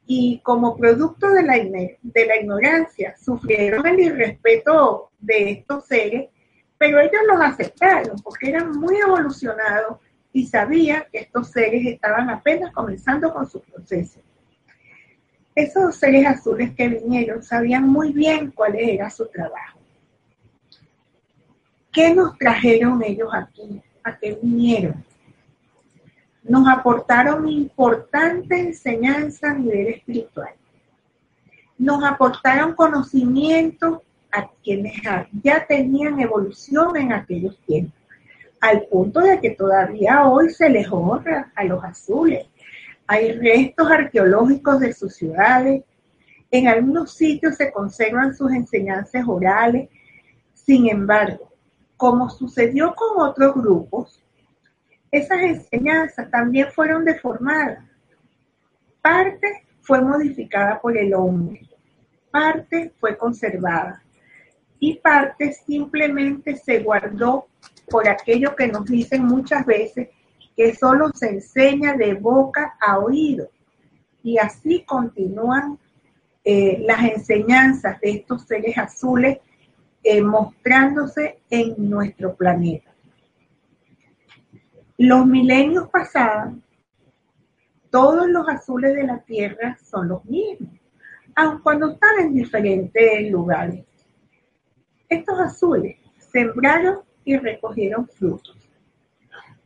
[0.06, 1.56] y como producto de la,
[2.36, 6.30] ignorancia sufrieron el irrespeto de estos seres,
[6.78, 9.98] pero ellos los aceptaron porque eran muy evolucionados
[10.32, 14.20] y sabían que estos seres estaban apenas comenzando con su proceso.
[15.54, 19.80] Esos seres azules que vinieron sabían muy bien cuál era su trabajo.
[21.90, 23.82] ¿Qué nos trajeron ellos aquí?
[24.04, 25.02] ¿A qué vinieron?
[26.48, 30.54] Nos aportaron importante enseñanza a nivel espiritual.
[31.78, 34.94] Nos aportaron conocimiento a quienes
[35.42, 37.98] ya tenían evolución en aquellos tiempos,
[38.60, 42.46] al punto de que todavía hoy se les honra a los azules.
[43.06, 45.82] Hay restos arqueológicos de sus ciudades,
[46.50, 49.88] en algunos sitios se conservan sus enseñanzas orales,
[50.54, 51.52] sin embargo,
[51.96, 54.22] como sucedió con otros grupos,
[55.10, 57.84] esas enseñanzas también fueron deformadas.
[59.00, 61.68] Parte fue modificada por el hombre,
[62.30, 64.02] parte fue conservada
[64.78, 67.46] y parte simplemente se guardó
[67.88, 70.08] por aquello que nos dicen muchas veces
[70.56, 73.48] que solo se enseña de boca a oído.
[74.22, 75.78] Y así continúan
[76.44, 79.38] eh, las enseñanzas de estos seres azules
[80.02, 82.95] eh, mostrándose en nuestro planeta.
[84.98, 86.54] Los milenios pasados,
[87.90, 90.70] todos los azules de la Tierra son los mismos,
[91.34, 93.84] aun cuando están en diferentes lugares.
[95.08, 95.96] Estos azules
[96.32, 98.56] sembraron y recogieron frutos.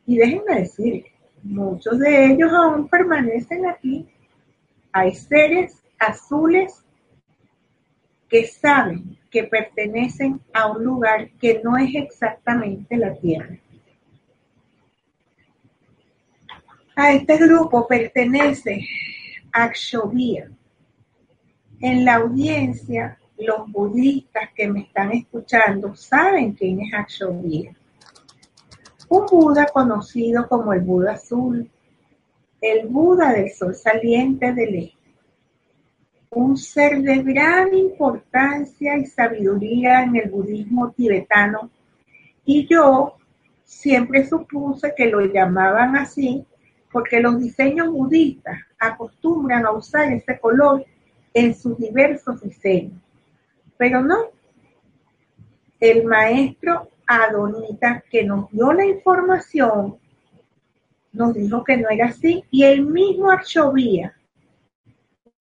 [0.05, 1.05] Y déjenme decir,
[1.43, 4.07] muchos de ellos aún permanecen aquí.
[4.91, 6.83] Hay seres azules
[8.27, 13.57] que saben que pertenecen a un lugar que no es exactamente la Tierra.
[16.95, 18.85] A este grupo pertenece
[19.53, 20.51] Akshovia.
[21.79, 27.73] En la audiencia, los budistas que me están escuchando saben quién es Akshovia.
[29.07, 31.69] Un Buda conocido como el Buda Azul,
[32.59, 34.97] el Buda del Sol Saliente del Este.
[36.31, 41.69] Un ser de gran importancia y sabiduría en el budismo tibetano.
[42.45, 43.15] Y yo
[43.63, 46.45] siempre supuse que lo llamaban así
[46.91, 50.85] porque los diseños budistas acostumbran a usar ese color
[51.33, 52.99] en sus diversos diseños.
[53.77, 54.17] Pero no,
[55.79, 59.97] el maestro Adonita que nos dio la información
[61.11, 64.15] nos dijo que no era así y el mismo Archovía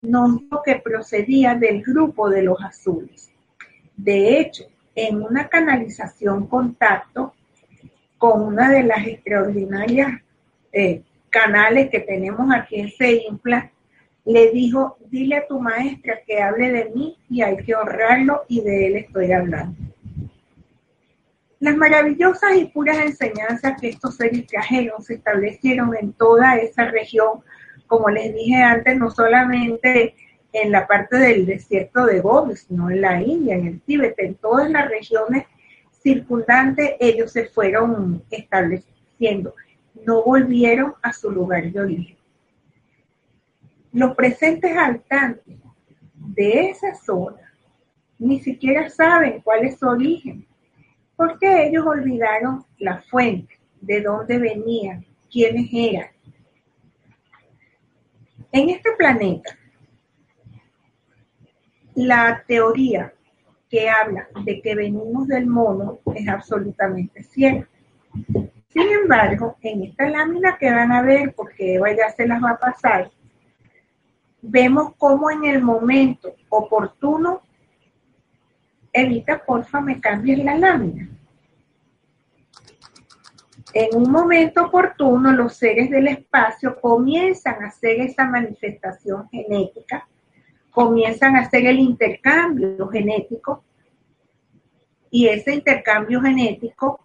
[0.01, 3.31] nos dijo que procedía del grupo de los azules.
[3.95, 4.63] De hecho,
[4.95, 7.33] en una canalización contacto
[8.17, 10.21] con una de las extraordinarias
[10.71, 13.71] eh, canales que tenemos aquí en Seimpla,
[14.25, 18.61] le dijo, dile a tu maestra que hable de mí y hay que honrarlo y
[18.61, 19.75] de él estoy hablando.
[21.59, 27.41] Las maravillosas y puras enseñanzas que estos seres trajeron se establecieron en toda esa región,
[27.87, 30.15] como les dije antes, no solamente
[30.53, 34.35] en la parte del desierto de Gobi, sino en la India, en el Tíbet, en
[34.35, 35.45] todas las regiones
[36.01, 39.53] circundantes, ellos se fueron estableciendo
[40.05, 42.17] no volvieron a su lugar de origen.
[43.91, 45.57] Los presentes habitantes
[46.13, 47.49] de esa zona
[48.19, 50.45] ni siquiera saben cuál es su origen,
[51.15, 56.09] porque ellos olvidaron la fuente, de dónde venían, quiénes eran.
[58.51, 59.57] En este planeta,
[61.95, 63.13] la teoría
[63.69, 67.69] que habla de que venimos del mono es absolutamente cierta.
[68.69, 72.51] Sin embargo, en esta lámina que van a ver, porque Eva ya se las va
[72.51, 73.09] a pasar,
[74.41, 77.41] vemos cómo en el momento oportuno,
[78.93, 81.07] Evita, porfa, me cambies la lámina.
[83.73, 90.07] En un momento oportuno, los seres del espacio comienzan a hacer esa manifestación genética,
[90.71, 93.63] comienzan a hacer el intercambio genético,
[95.11, 96.99] y ese intercambio genético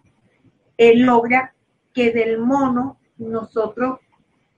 [0.77, 1.54] él logra
[1.95, 3.99] que del mono nosotros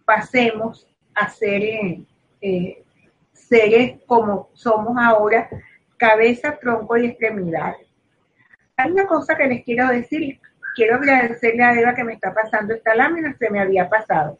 [0.04, 2.02] pasemos a ser eh,
[2.42, 2.84] eh,
[3.32, 5.48] seres como somos ahora,
[5.98, 7.88] cabeza, tronco y extremidades.
[8.76, 10.40] Hay una cosa que les quiero decir,
[10.76, 14.40] quiero agradecerle a Eva que me está pasando esta lámina, se me había pasado.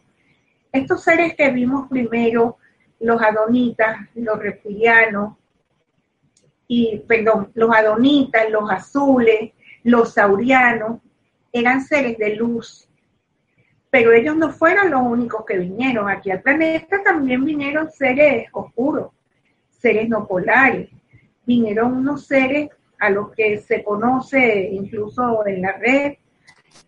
[0.72, 2.58] Estos seres que vimos primero,
[3.00, 5.36] los adonitas, los reptilianos,
[6.68, 9.52] y perdón, los adonitas, los azules,
[9.84, 11.00] los saurianos,
[11.52, 12.90] eran seres de luz,
[13.90, 16.10] pero ellos no fueron los únicos que vinieron.
[16.10, 19.12] Aquí al planeta también vinieron seres oscuros,
[19.70, 20.90] seres no polares.
[21.46, 22.70] Vinieron unos seres
[23.00, 26.14] a los que se conoce incluso en la red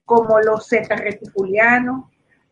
[0.05, 2.05] como los zeta reticulianos,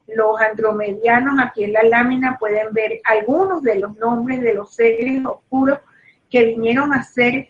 [0.07, 5.25] Los andromedianos, aquí en la lámina pueden ver algunos de los nombres de los seres
[5.25, 5.79] oscuros
[6.29, 7.49] que vinieron a hacer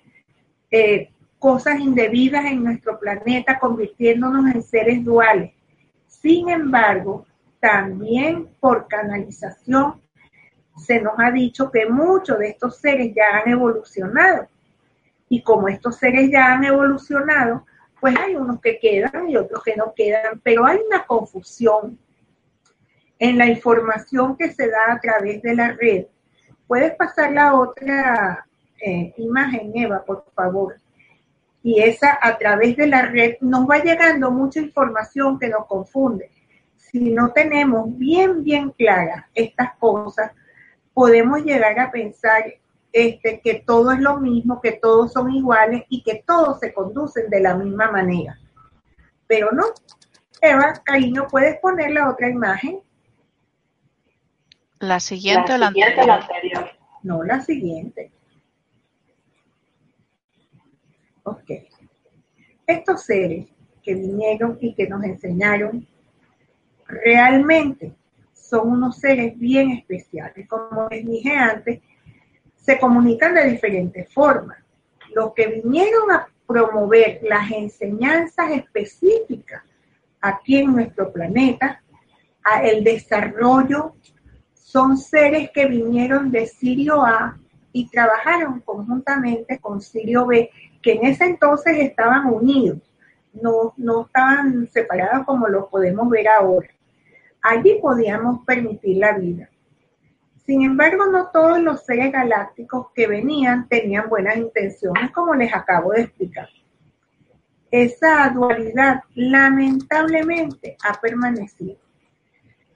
[0.71, 1.09] eh,
[1.39, 5.53] cosas indebidas en nuestro planeta, convirtiéndonos en seres duales.
[6.07, 7.25] Sin embargo,
[7.59, 10.01] también por canalización
[10.77, 14.47] se nos ha dicho que muchos de estos seres ya han evolucionado.
[15.29, 17.65] Y como estos seres ya han evolucionado,
[17.99, 21.97] pues hay unos que quedan y otros que no quedan, pero hay una confusión
[23.19, 26.05] en la información que se da a través de la red.
[26.67, 28.45] Puedes pasar la otra
[28.79, 30.75] eh, imagen, Eva, por favor.
[31.67, 36.31] Y esa a través de la red nos va llegando mucha información que nos confunde.
[36.77, 40.31] Si no tenemos bien, bien claras estas cosas,
[40.93, 42.41] podemos llegar a pensar
[42.93, 47.29] este, que todo es lo mismo, que todos son iguales y que todos se conducen
[47.29, 48.39] de la misma manera.
[49.27, 49.65] Pero no.
[50.39, 52.79] Eva, cariño, ¿puedes poner la otra imagen?
[54.79, 56.69] La siguiente, o la anterior.
[57.03, 58.13] No, la siguiente.
[61.27, 61.51] Ok.
[62.65, 63.47] Estos seres
[63.83, 65.85] que vinieron y que nos enseñaron
[66.87, 67.93] realmente
[68.33, 70.47] son unos seres bien especiales.
[70.47, 71.81] Como les dije antes,
[72.55, 74.57] se comunican de diferentes formas.
[75.13, 79.63] Los que vinieron a promover las enseñanzas específicas
[80.21, 81.83] aquí en nuestro planeta,
[82.63, 83.95] el desarrollo,
[84.53, 87.37] son seres que vinieron de Sirio A
[87.73, 90.49] y trabajaron conjuntamente con Sirio B
[90.81, 92.79] que en ese entonces estaban unidos,
[93.33, 96.69] no, no estaban separados como lo podemos ver ahora.
[97.41, 99.49] Allí podíamos permitir la vida.
[100.45, 105.91] Sin embargo, no todos los seres galácticos que venían tenían buenas intenciones, como les acabo
[105.91, 106.47] de explicar.
[107.69, 111.75] Esa dualidad lamentablemente ha permanecido.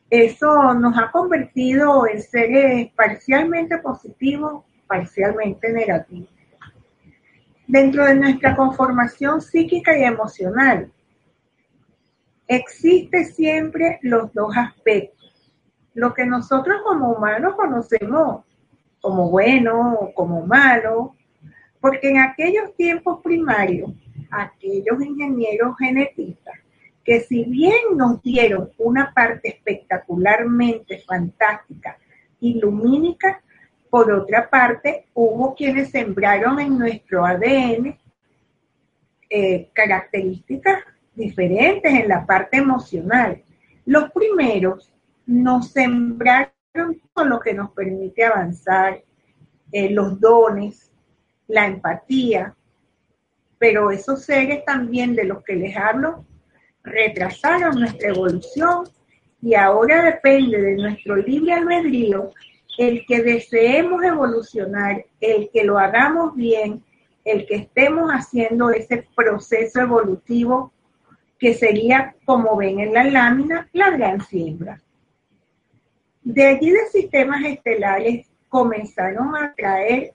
[0.09, 6.27] Eso nos ha convertido en seres parcialmente positivos, parcialmente negativos
[7.71, 10.91] dentro de nuestra conformación psíquica y emocional.
[12.45, 15.53] Existe siempre los dos aspectos.
[15.93, 18.43] Lo que nosotros como humanos conocemos
[18.99, 21.15] como bueno o como malo,
[21.79, 23.89] porque en aquellos tiempos primarios,
[24.29, 26.55] aquellos ingenieros genetistas,
[27.05, 31.97] que si bien nos dieron una parte espectacularmente fantástica
[32.41, 32.59] y
[33.91, 37.99] por otra parte, hubo quienes sembraron en nuestro ADN
[39.29, 43.43] eh, características diferentes en la parte emocional.
[43.85, 44.93] Los primeros
[45.25, 49.03] nos sembraron todo lo que nos permite avanzar,
[49.73, 50.89] eh, los dones,
[51.47, 52.55] la empatía,
[53.57, 56.25] pero esos seres también de los que les hablo
[56.81, 58.85] retrasaron nuestra evolución
[59.41, 62.31] y ahora depende de nuestro libre albedrío
[62.77, 66.83] el que deseemos evolucionar, el que lo hagamos bien,
[67.23, 70.73] el que estemos haciendo ese proceso evolutivo
[71.37, 74.81] que sería, como ven en la lámina, la gran siembra.
[76.23, 80.13] De allí de sistemas estelares comenzaron a traer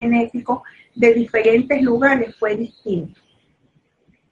[0.00, 0.62] genéticos
[0.94, 3.20] de diferentes lugares, fue distinto.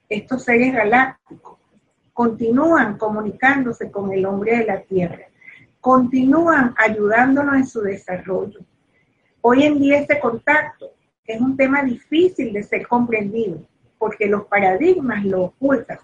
[0.09, 1.57] Estos seres galácticos
[2.11, 5.27] continúan comunicándose con el hombre de la Tierra
[5.85, 8.59] continúan ayudándonos en su desarrollo.
[9.41, 10.89] Hoy en día este contacto
[11.23, 13.59] es un tema difícil de ser comprendido
[13.99, 15.99] porque los paradigmas lo ocultan.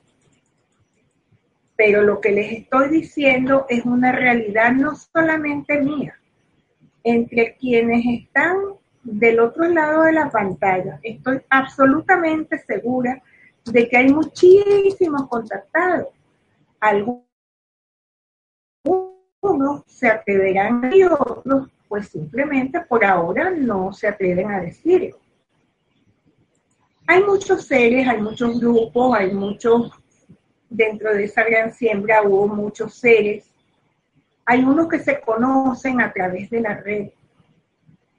[1.75, 6.13] Pero lo que les estoy diciendo es una realidad no solamente mía,
[7.03, 8.57] entre quienes están
[9.01, 10.99] del otro lado de la pantalla.
[11.01, 13.19] Estoy absolutamente segura
[13.65, 16.09] de que hay muchísimos contactados.
[19.87, 25.17] Se atreverán y otros pues simplemente por ahora no se atreven a decirlo.
[27.05, 29.91] Hay muchos seres, hay muchos grupos, hay muchos,
[30.69, 33.53] dentro de esa gran siembra hubo muchos seres.
[34.45, 37.09] Hay unos que se conocen a través de la red,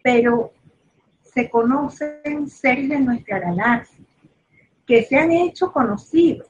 [0.02, 0.52] pero
[1.22, 4.04] se conocen seres de nuestra galaxia,
[4.86, 6.46] que se han hecho conocidos,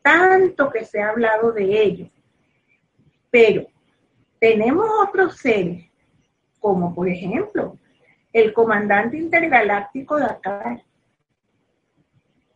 [0.00, 2.08] tanto que se ha hablado de ellos.
[3.30, 3.66] Pero
[4.44, 5.86] tenemos otros seres,
[6.60, 7.78] como por ejemplo
[8.30, 10.82] el comandante intergaláctico acá.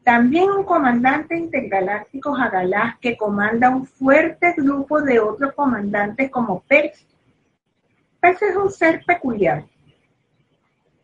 [0.05, 7.07] También un comandante intergaláctico Jagalás que comanda un fuerte grupo de otros comandantes como Pers.
[8.21, 9.65] Pers es un ser peculiar.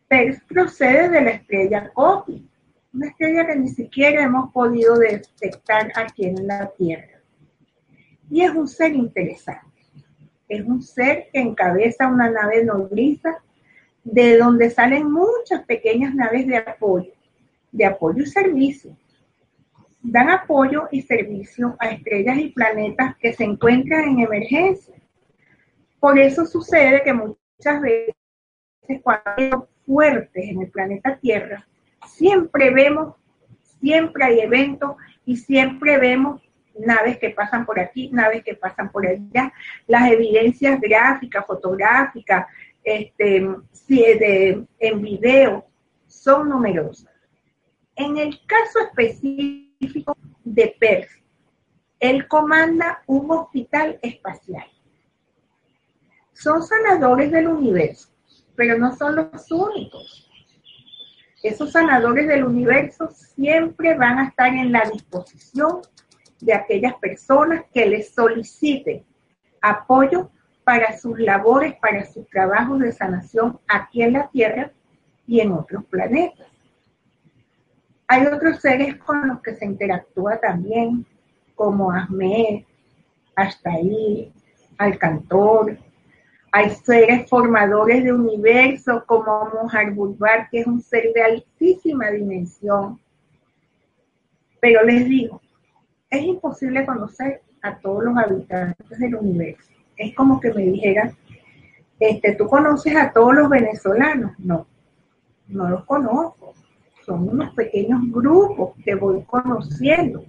[0.07, 2.47] Pers procede de la estrella Copi,
[2.93, 7.21] una estrella que ni siquiera hemos podido detectar aquí en la Tierra.
[8.29, 9.74] Y es un ser interesante.
[10.47, 13.41] Es un ser que encabeza una nave nodriza
[14.03, 17.11] de donde salen muchas pequeñas naves de apoyo,
[17.71, 18.95] de apoyo y servicio.
[20.01, 24.95] Dan apoyo y servicio a estrellas y planetas que se encuentran en emergencia.
[25.99, 28.13] Por eso sucede que muchas veces
[29.01, 31.67] cuando fuertes en el planeta Tierra,
[32.07, 33.15] siempre vemos,
[33.79, 36.41] siempre hay eventos y siempre vemos
[36.79, 39.51] naves que pasan por aquí, naves que pasan por allá,
[39.87, 42.47] las evidencias gráficas, fotográficas,
[42.83, 43.47] este,
[44.79, 45.65] en video,
[46.07, 47.11] son numerosas.
[47.95, 51.23] En el caso específico de Percy,
[51.99, 54.65] él comanda un hospital espacial.
[56.33, 58.09] Son sanadores del universo,
[58.55, 60.29] pero no son los únicos.
[61.41, 65.81] Esos sanadores del universo siempre van a estar en la disposición
[66.41, 69.03] de aquellas personas que les soliciten
[69.61, 70.29] apoyo
[70.63, 74.71] para sus labores, para sus trabajos de sanación aquí en la Tierra
[75.27, 76.47] y en otros planetas.
[78.07, 81.05] Hay otros seres con los que se interactúa también,
[81.55, 82.63] como Ahmed,
[83.35, 84.31] Ashtaí,
[84.77, 85.77] Alcantor.
[86.51, 92.99] Hay seres formadores de universo como Mojar Bulbar, que es un ser de altísima dimensión.
[94.59, 95.41] Pero les digo,
[96.17, 99.71] es imposible conocer a todos los habitantes del universo.
[99.97, 101.15] Es como que me dijeran,
[101.99, 104.33] este, ¿tú conoces a todos los venezolanos?
[104.39, 104.67] No,
[105.47, 106.53] no los conozco.
[107.05, 110.23] Son unos pequeños grupos que voy conociendo.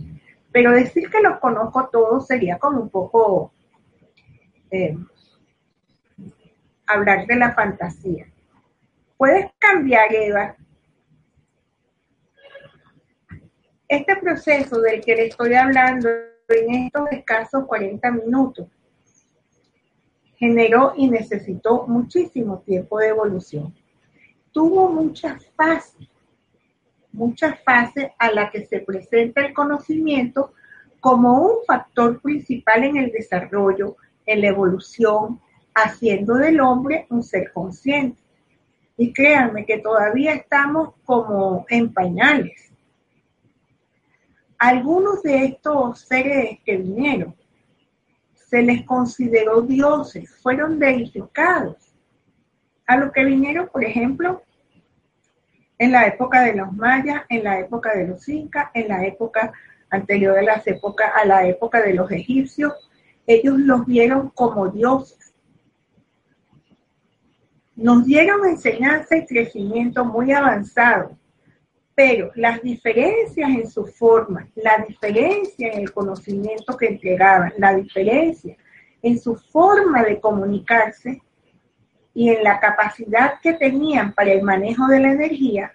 [0.53, 3.53] Pero decir que los conozco todos sería como un poco
[4.71, 4.97] eh,
[6.87, 8.27] hablar de la fantasía.
[9.17, 10.57] Puedes cambiar, Eva,
[13.89, 16.09] Este proceso del que le estoy hablando
[16.49, 18.67] en estos escasos 40 minutos
[20.35, 23.73] generó y necesitó muchísimo tiempo de evolución.
[24.51, 26.09] Tuvo muchas fases,
[27.13, 30.53] muchas fases a las que se presenta el conocimiento
[30.99, 35.41] como un factor principal en el desarrollo, en la evolución,
[35.77, 38.21] haciendo del hombre un ser consciente.
[38.97, 42.66] Y créanme que todavía estamos como en pañales
[44.59, 47.35] algunos de estos seres que vinieron
[48.35, 51.77] se les consideró dioses, fueron deificados.
[52.87, 54.43] A los que vinieron, por ejemplo,
[55.79, 59.53] en la época de los mayas, en la época de los incas, en la época
[59.91, 62.73] anterior a, las épocas, a la época de los egipcios,
[63.27, 65.35] ellos los vieron como dioses.
[67.75, 71.19] Nos dieron enseñanza y crecimiento muy avanzado
[71.97, 78.55] pero las diferencias en su forma, la diferencia en el conocimiento que entregaban, la diferencia
[79.01, 81.23] en su forma de comunicarse
[82.13, 85.73] y en la capacidad que tenían para el manejo de la energía,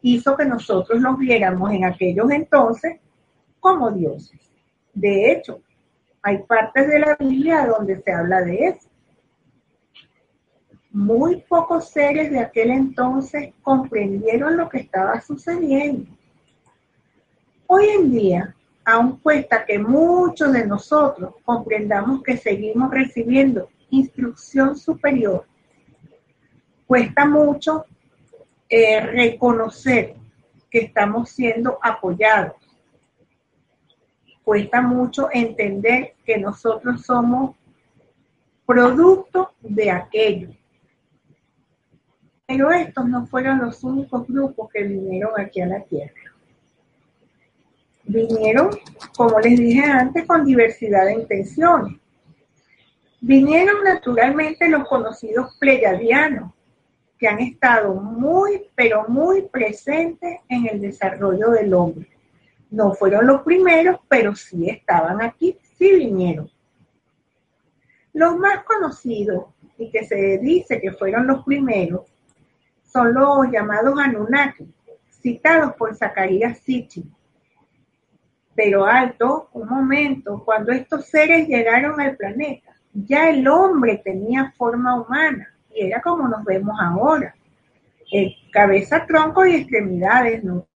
[0.00, 3.00] hizo que nosotros los viéramos en aquellos entonces
[3.58, 4.40] como dioses.
[4.94, 5.60] De hecho,
[6.22, 8.87] hay partes de la Biblia donde se habla de eso
[10.90, 16.10] muy pocos seres de aquel entonces comprendieron lo que estaba sucediendo.
[17.66, 25.44] Hoy en día, aún cuesta que muchos de nosotros comprendamos que seguimos recibiendo instrucción superior.
[26.86, 27.84] Cuesta mucho
[28.70, 30.14] eh, reconocer
[30.70, 32.56] que estamos siendo apoyados.
[34.42, 37.54] Cuesta mucho entender que nosotros somos
[38.64, 40.57] producto de aquello
[42.48, 46.32] pero estos no fueron los únicos grupos que vinieron aquí a la Tierra.
[48.04, 48.70] Vinieron,
[49.14, 51.98] como les dije antes, con diversidad de intenciones.
[53.20, 56.50] Vinieron naturalmente los conocidos pleyadianos,
[57.18, 62.08] que han estado muy, pero muy presentes en el desarrollo del hombre.
[62.70, 66.50] No fueron los primeros, pero sí estaban aquí, sí vinieron.
[68.14, 69.44] Los más conocidos
[69.76, 72.06] y que se dice que fueron los primeros
[72.92, 74.66] son los llamados Anunnaki,
[75.08, 77.12] citados por Zacarías Sitchin.
[78.54, 85.00] Pero alto, un momento, cuando estos seres llegaron al planeta, ya el hombre tenía forma
[85.00, 87.34] humana y era como nos vemos ahora.
[88.52, 90.66] cabeza, tronco y extremidades no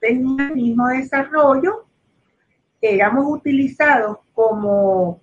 [0.00, 1.86] tenían el mismo desarrollo,
[2.80, 5.20] éramos utilizados como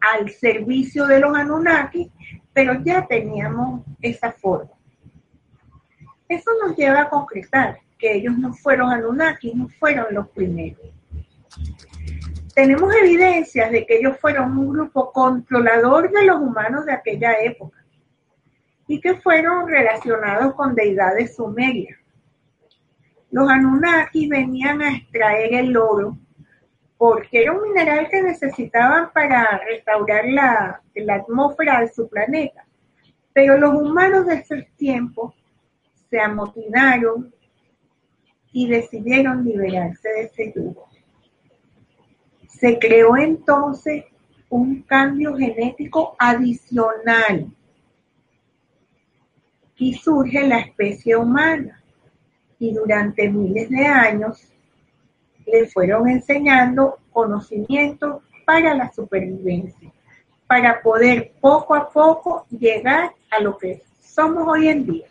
[0.00, 2.10] al servicio de los Anunnaki,
[2.52, 4.79] pero ya teníamos esa forma.
[6.30, 10.80] Eso nos lleva a concretar que ellos no fueron Anunnaki, no fueron los primeros.
[12.54, 17.84] tenemos evidencias de que ellos fueron un grupo controlador de los humanos de aquella época
[18.86, 21.98] y que fueron relacionados con deidades sumerias.
[23.32, 26.16] Los Anunnaki venían a extraer el oro
[26.96, 32.64] porque era un mineral que necesitaban para restaurar la, la atmósfera de su planeta.
[33.32, 35.34] Pero los humanos de ese tiempo
[36.10, 37.32] se amotinaron
[38.52, 40.88] y decidieron liberarse de ese yugo.
[42.48, 44.04] Se creó entonces
[44.48, 47.46] un cambio genético adicional
[49.76, 51.82] y surge la especie humana.
[52.58, 54.52] Y durante miles de años
[55.46, 59.90] le fueron enseñando conocimientos para la supervivencia,
[60.46, 65.09] para poder poco a poco llegar a lo que somos hoy en día.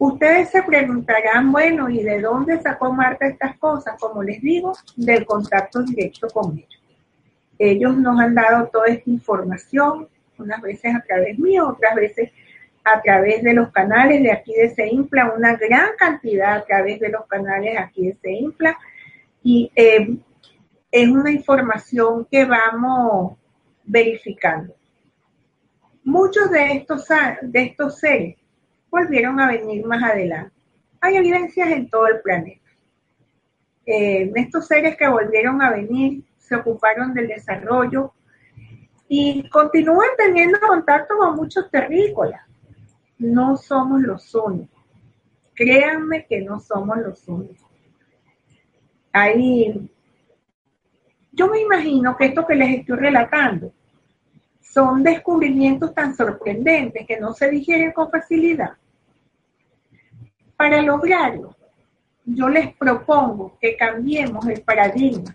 [0.00, 4.00] Ustedes se preguntarán, bueno, ¿y de dónde sacó Marta estas cosas?
[4.00, 6.82] Como les digo, del contacto directo con ellos.
[7.58, 12.30] Ellos nos han dado toda esta información, unas veces a través mío, otras veces
[12.82, 17.10] a través de los canales de aquí de Seimpla, una gran cantidad a través de
[17.10, 18.78] los canales aquí de Seimpla.
[19.42, 20.16] Y eh,
[20.90, 23.36] es una información que vamos
[23.84, 24.74] verificando.
[26.04, 27.06] Muchos de estos,
[27.42, 28.39] de estos seres
[28.90, 30.54] volvieron a venir más adelante.
[31.00, 32.68] Hay evidencias en todo el planeta.
[33.86, 38.12] Eh, estos seres que volvieron a venir se ocuparon del desarrollo
[39.08, 42.42] y continúan teniendo contacto con muchos terrícolas
[43.20, 44.82] no somos los únicos.
[45.54, 47.68] Créanme que no somos los únicos.
[49.12, 49.90] Ahí,
[51.30, 53.72] yo me imagino que esto que les estoy relatando
[54.60, 58.76] son descubrimientos tan sorprendentes que no se digieren con facilidad.
[60.60, 61.56] Para lograrlo,
[62.26, 65.34] yo les propongo que cambiemos el paradigma,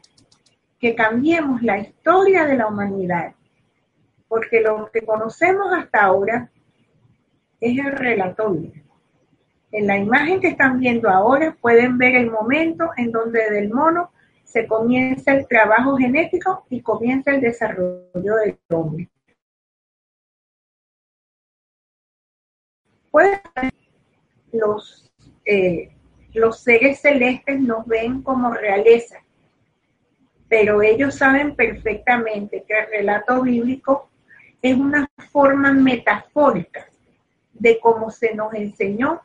[0.79, 3.33] que cambiemos la historia de la humanidad,
[4.27, 6.51] porque lo que conocemos hasta ahora
[7.59, 8.71] es el relatorio.
[9.71, 14.11] En la imagen que están viendo ahora pueden ver el momento en donde del mono
[14.43, 19.09] se comienza el trabajo genético y comienza el desarrollo del hombre.
[23.09, 23.41] Pueden
[24.51, 25.11] los,
[25.45, 25.91] eh,
[26.33, 29.23] los seres celestes nos ven como realeza,
[30.49, 34.09] pero ellos saben perfectamente que el relato bíblico
[34.61, 36.87] es una forma metafórica
[37.53, 39.21] de cómo se nos enseñó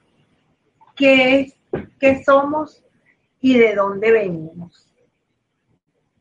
[0.94, 1.56] qué es,
[1.98, 2.84] qué somos
[3.40, 4.86] y de dónde venimos.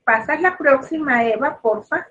[0.03, 2.07] Pasas la próxima, Eva, porfa.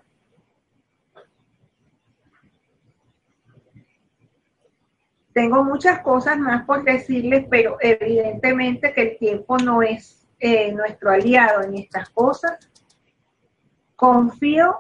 [5.38, 11.12] Tengo muchas cosas más por decirles, pero evidentemente que el tiempo no es eh, nuestro
[11.12, 12.58] aliado en estas cosas.
[13.94, 14.78] Confío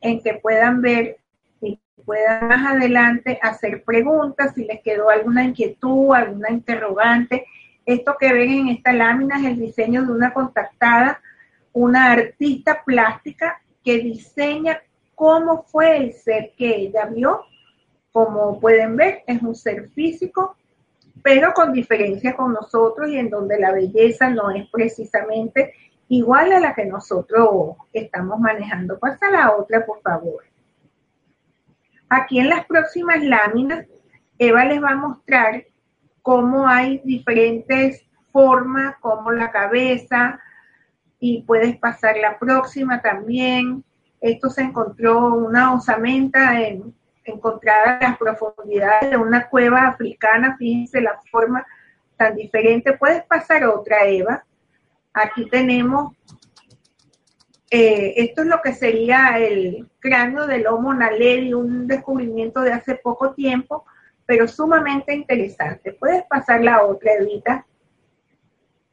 [0.00, 1.18] en que puedan ver
[2.06, 7.44] puedan más adelante hacer preguntas, si les quedó alguna inquietud, alguna interrogante.
[7.84, 11.20] Esto que ven en esta lámina es el diseño de una contactada,
[11.74, 14.80] una artista plástica que diseña
[15.14, 17.44] cómo fue el ser que ella vio.
[18.12, 20.56] Como pueden ver, es un ser físico,
[21.22, 25.74] pero con diferencia con nosotros y en donde la belleza no es precisamente
[26.08, 28.98] igual a la que nosotros estamos manejando.
[28.98, 30.44] Pasa la otra, por favor.
[32.08, 33.86] Aquí en las próximas láminas,
[34.38, 35.64] Eva les va a mostrar
[36.22, 40.40] cómo hay diferentes formas, como la cabeza,
[41.20, 43.84] y puedes pasar la próxima también.
[44.20, 46.94] Esto se encontró una osamenta en,
[47.30, 51.66] encontrada en las profundidades de una cueva africana, fíjense la forma
[52.16, 52.92] tan diferente.
[52.94, 54.44] Puedes pasar otra, Eva.
[55.12, 56.12] Aquí tenemos
[57.70, 62.94] eh, esto es lo que sería el cráneo del Homo naledi, un descubrimiento de hace
[62.94, 63.84] poco tiempo,
[64.24, 65.92] pero sumamente interesante.
[65.92, 67.66] Puedes pasar la otra, Evita.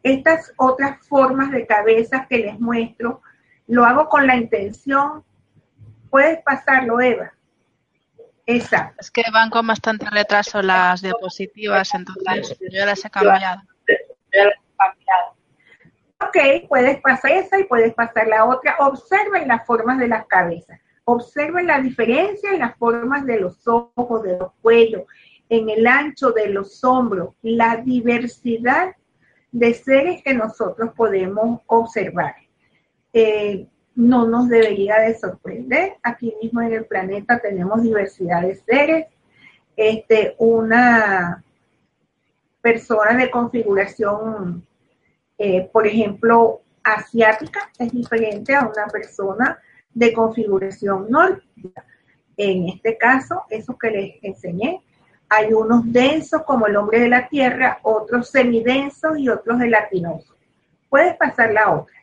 [0.03, 3.21] Estas otras formas de cabezas que les muestro,
[3.67, 5.23] lo hago con la intención.
[6.09, 7.31] Puedes pasarlo, Eva.
[8.45, 8.93] Esa.
[8.99, 13.61] Es que van con bastante retraso las diapositivas, entonces yo las he cambiado.
[13.87, 15.35] Yo las he cambiado.
[16.21, 18.75] Ok, puedes pasar esa y puedes pasar la otra.
[18.79, 20.79] Observen las formas de las cabezas.
[21.03, 25.03] Observen la diferencia en las formas de los ojos, de los cuellos,
[25.49, 28.95] en el ancho de los hombros, la diversidad
[29.51, 32.35] de seres que nosotros podemos observar.
[33.13, 35.93] Eh, no nos debería de sorprender.
[36.03, 39.07] Aquí mismo en el planeta tenemos diversidad de seres.
[39.75, 41.43] Este, una
[42.61, 44.65] persona de configuración
[45.37, 49.59] eh, por ejemplo, asiática es diferente a una persona
[49.93, 51.85] de configuración nórdica.
[52.37, 54.81] En este caso, eso que les enseñé,
[55.27, 60.35] hay unos densos como el hombre de la tierra, otros semidensos y otros gelatinosos.
[60.89, 61.95] Puedes pasar la otra.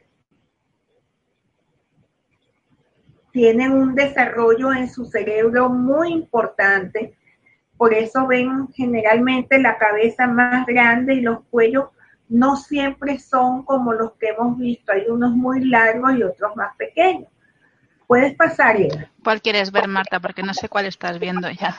[3.33, 7.17] Tienen un desarrollo en su cerebro muy importante,
[7.77, 11.87] por eso ven generalmente la cabeza más grande y los cuellos
[12.29, 14.93] no siempre son como los que hemos visto.
[14.93, 17.29] Hay unos muy largos y otros más pequeños.
[18.07, 19.11] Puedes pasar, Eva.
[19.25, 20.21] ¿Cuál quieres ver, Marta?
[20.21, 21.75] Porque no sé cuál estás viendo ya.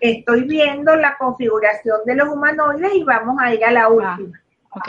[0.00, 4.40] Estoy viendo la configuración de los humanoides y vamos a ir a la ah, última.
[4.70, 4.88] ok.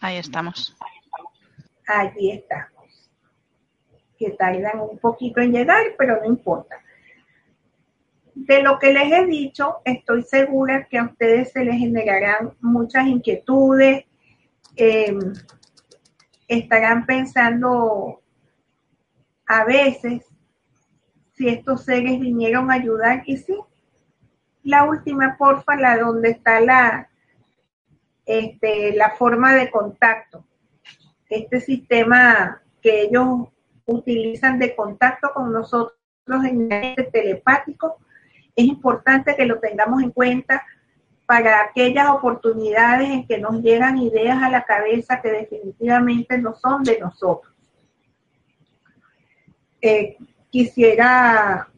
[0.00, 0.76] Ahí estamos.
[1.86, 2.73] Allí estamos.
[4.24, 6.76] Que tardan un poquito en llegar, pero no importa.
[8.34, 13.06] De lo que les he dicho, estoy segura que a ustedes se les generarán muchas
[13.06, 14.06] inquietudes.
[14.76, 15.18] Em,
[16.48, 18.22] estarán pensando
[19.44, 20.24] a veces
[21.34, 23.58] si estos seres vinieron a ayudar y sí.
[24.62, 27.10] La última, porfa, la donde está la,
[28.24, 30.46] este, la forma de contacto.
[31.28, 33.48] Este sistema que ellos
[33.86, 35.94] utilizan de contacto con nosotros
[36.26, 37.98] en el telepático,
[38.56, 40.64] es importante que lo tengamos en cuenta
[41.26, 46.82] para aquellas oportunidades en que nos llegan ideas a la cabeza que definitivamente no son
[46.82, 47.52] de nosotros.
[49.80, 50.16] Eh,
[50.50, 51.68] quisiera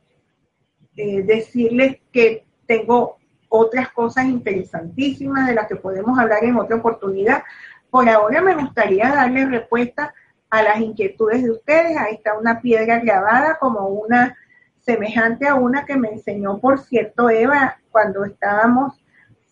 [0.97, 3.17] eh, decirles que tengo
[3.49, 7.43] otras cosas interesantísimas de las que podemos hablar en otra oportunidad.
[7.91, 10.13] Por ahora me gustaría darle respuesta
[10.51, 11.97] a las inquietudes de ustedes.
[11.97, 14.37] Ahí está una piedra grabada como una
[14.79, 18.95] semejante a una que me enseñó, por cierto, Eva, cuando estábamos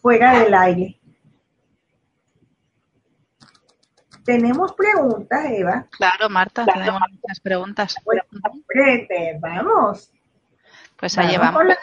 [0.00, 1.00] fuera del aire.
[4.24, 5.86] Tenemos preguntas, Eva.
[5.90, 7.96] Claro, Marta, tenemos muchas preguntas.
[9.40, 10.12] vamos.
[10.96, 11.74] Pues allá vamos.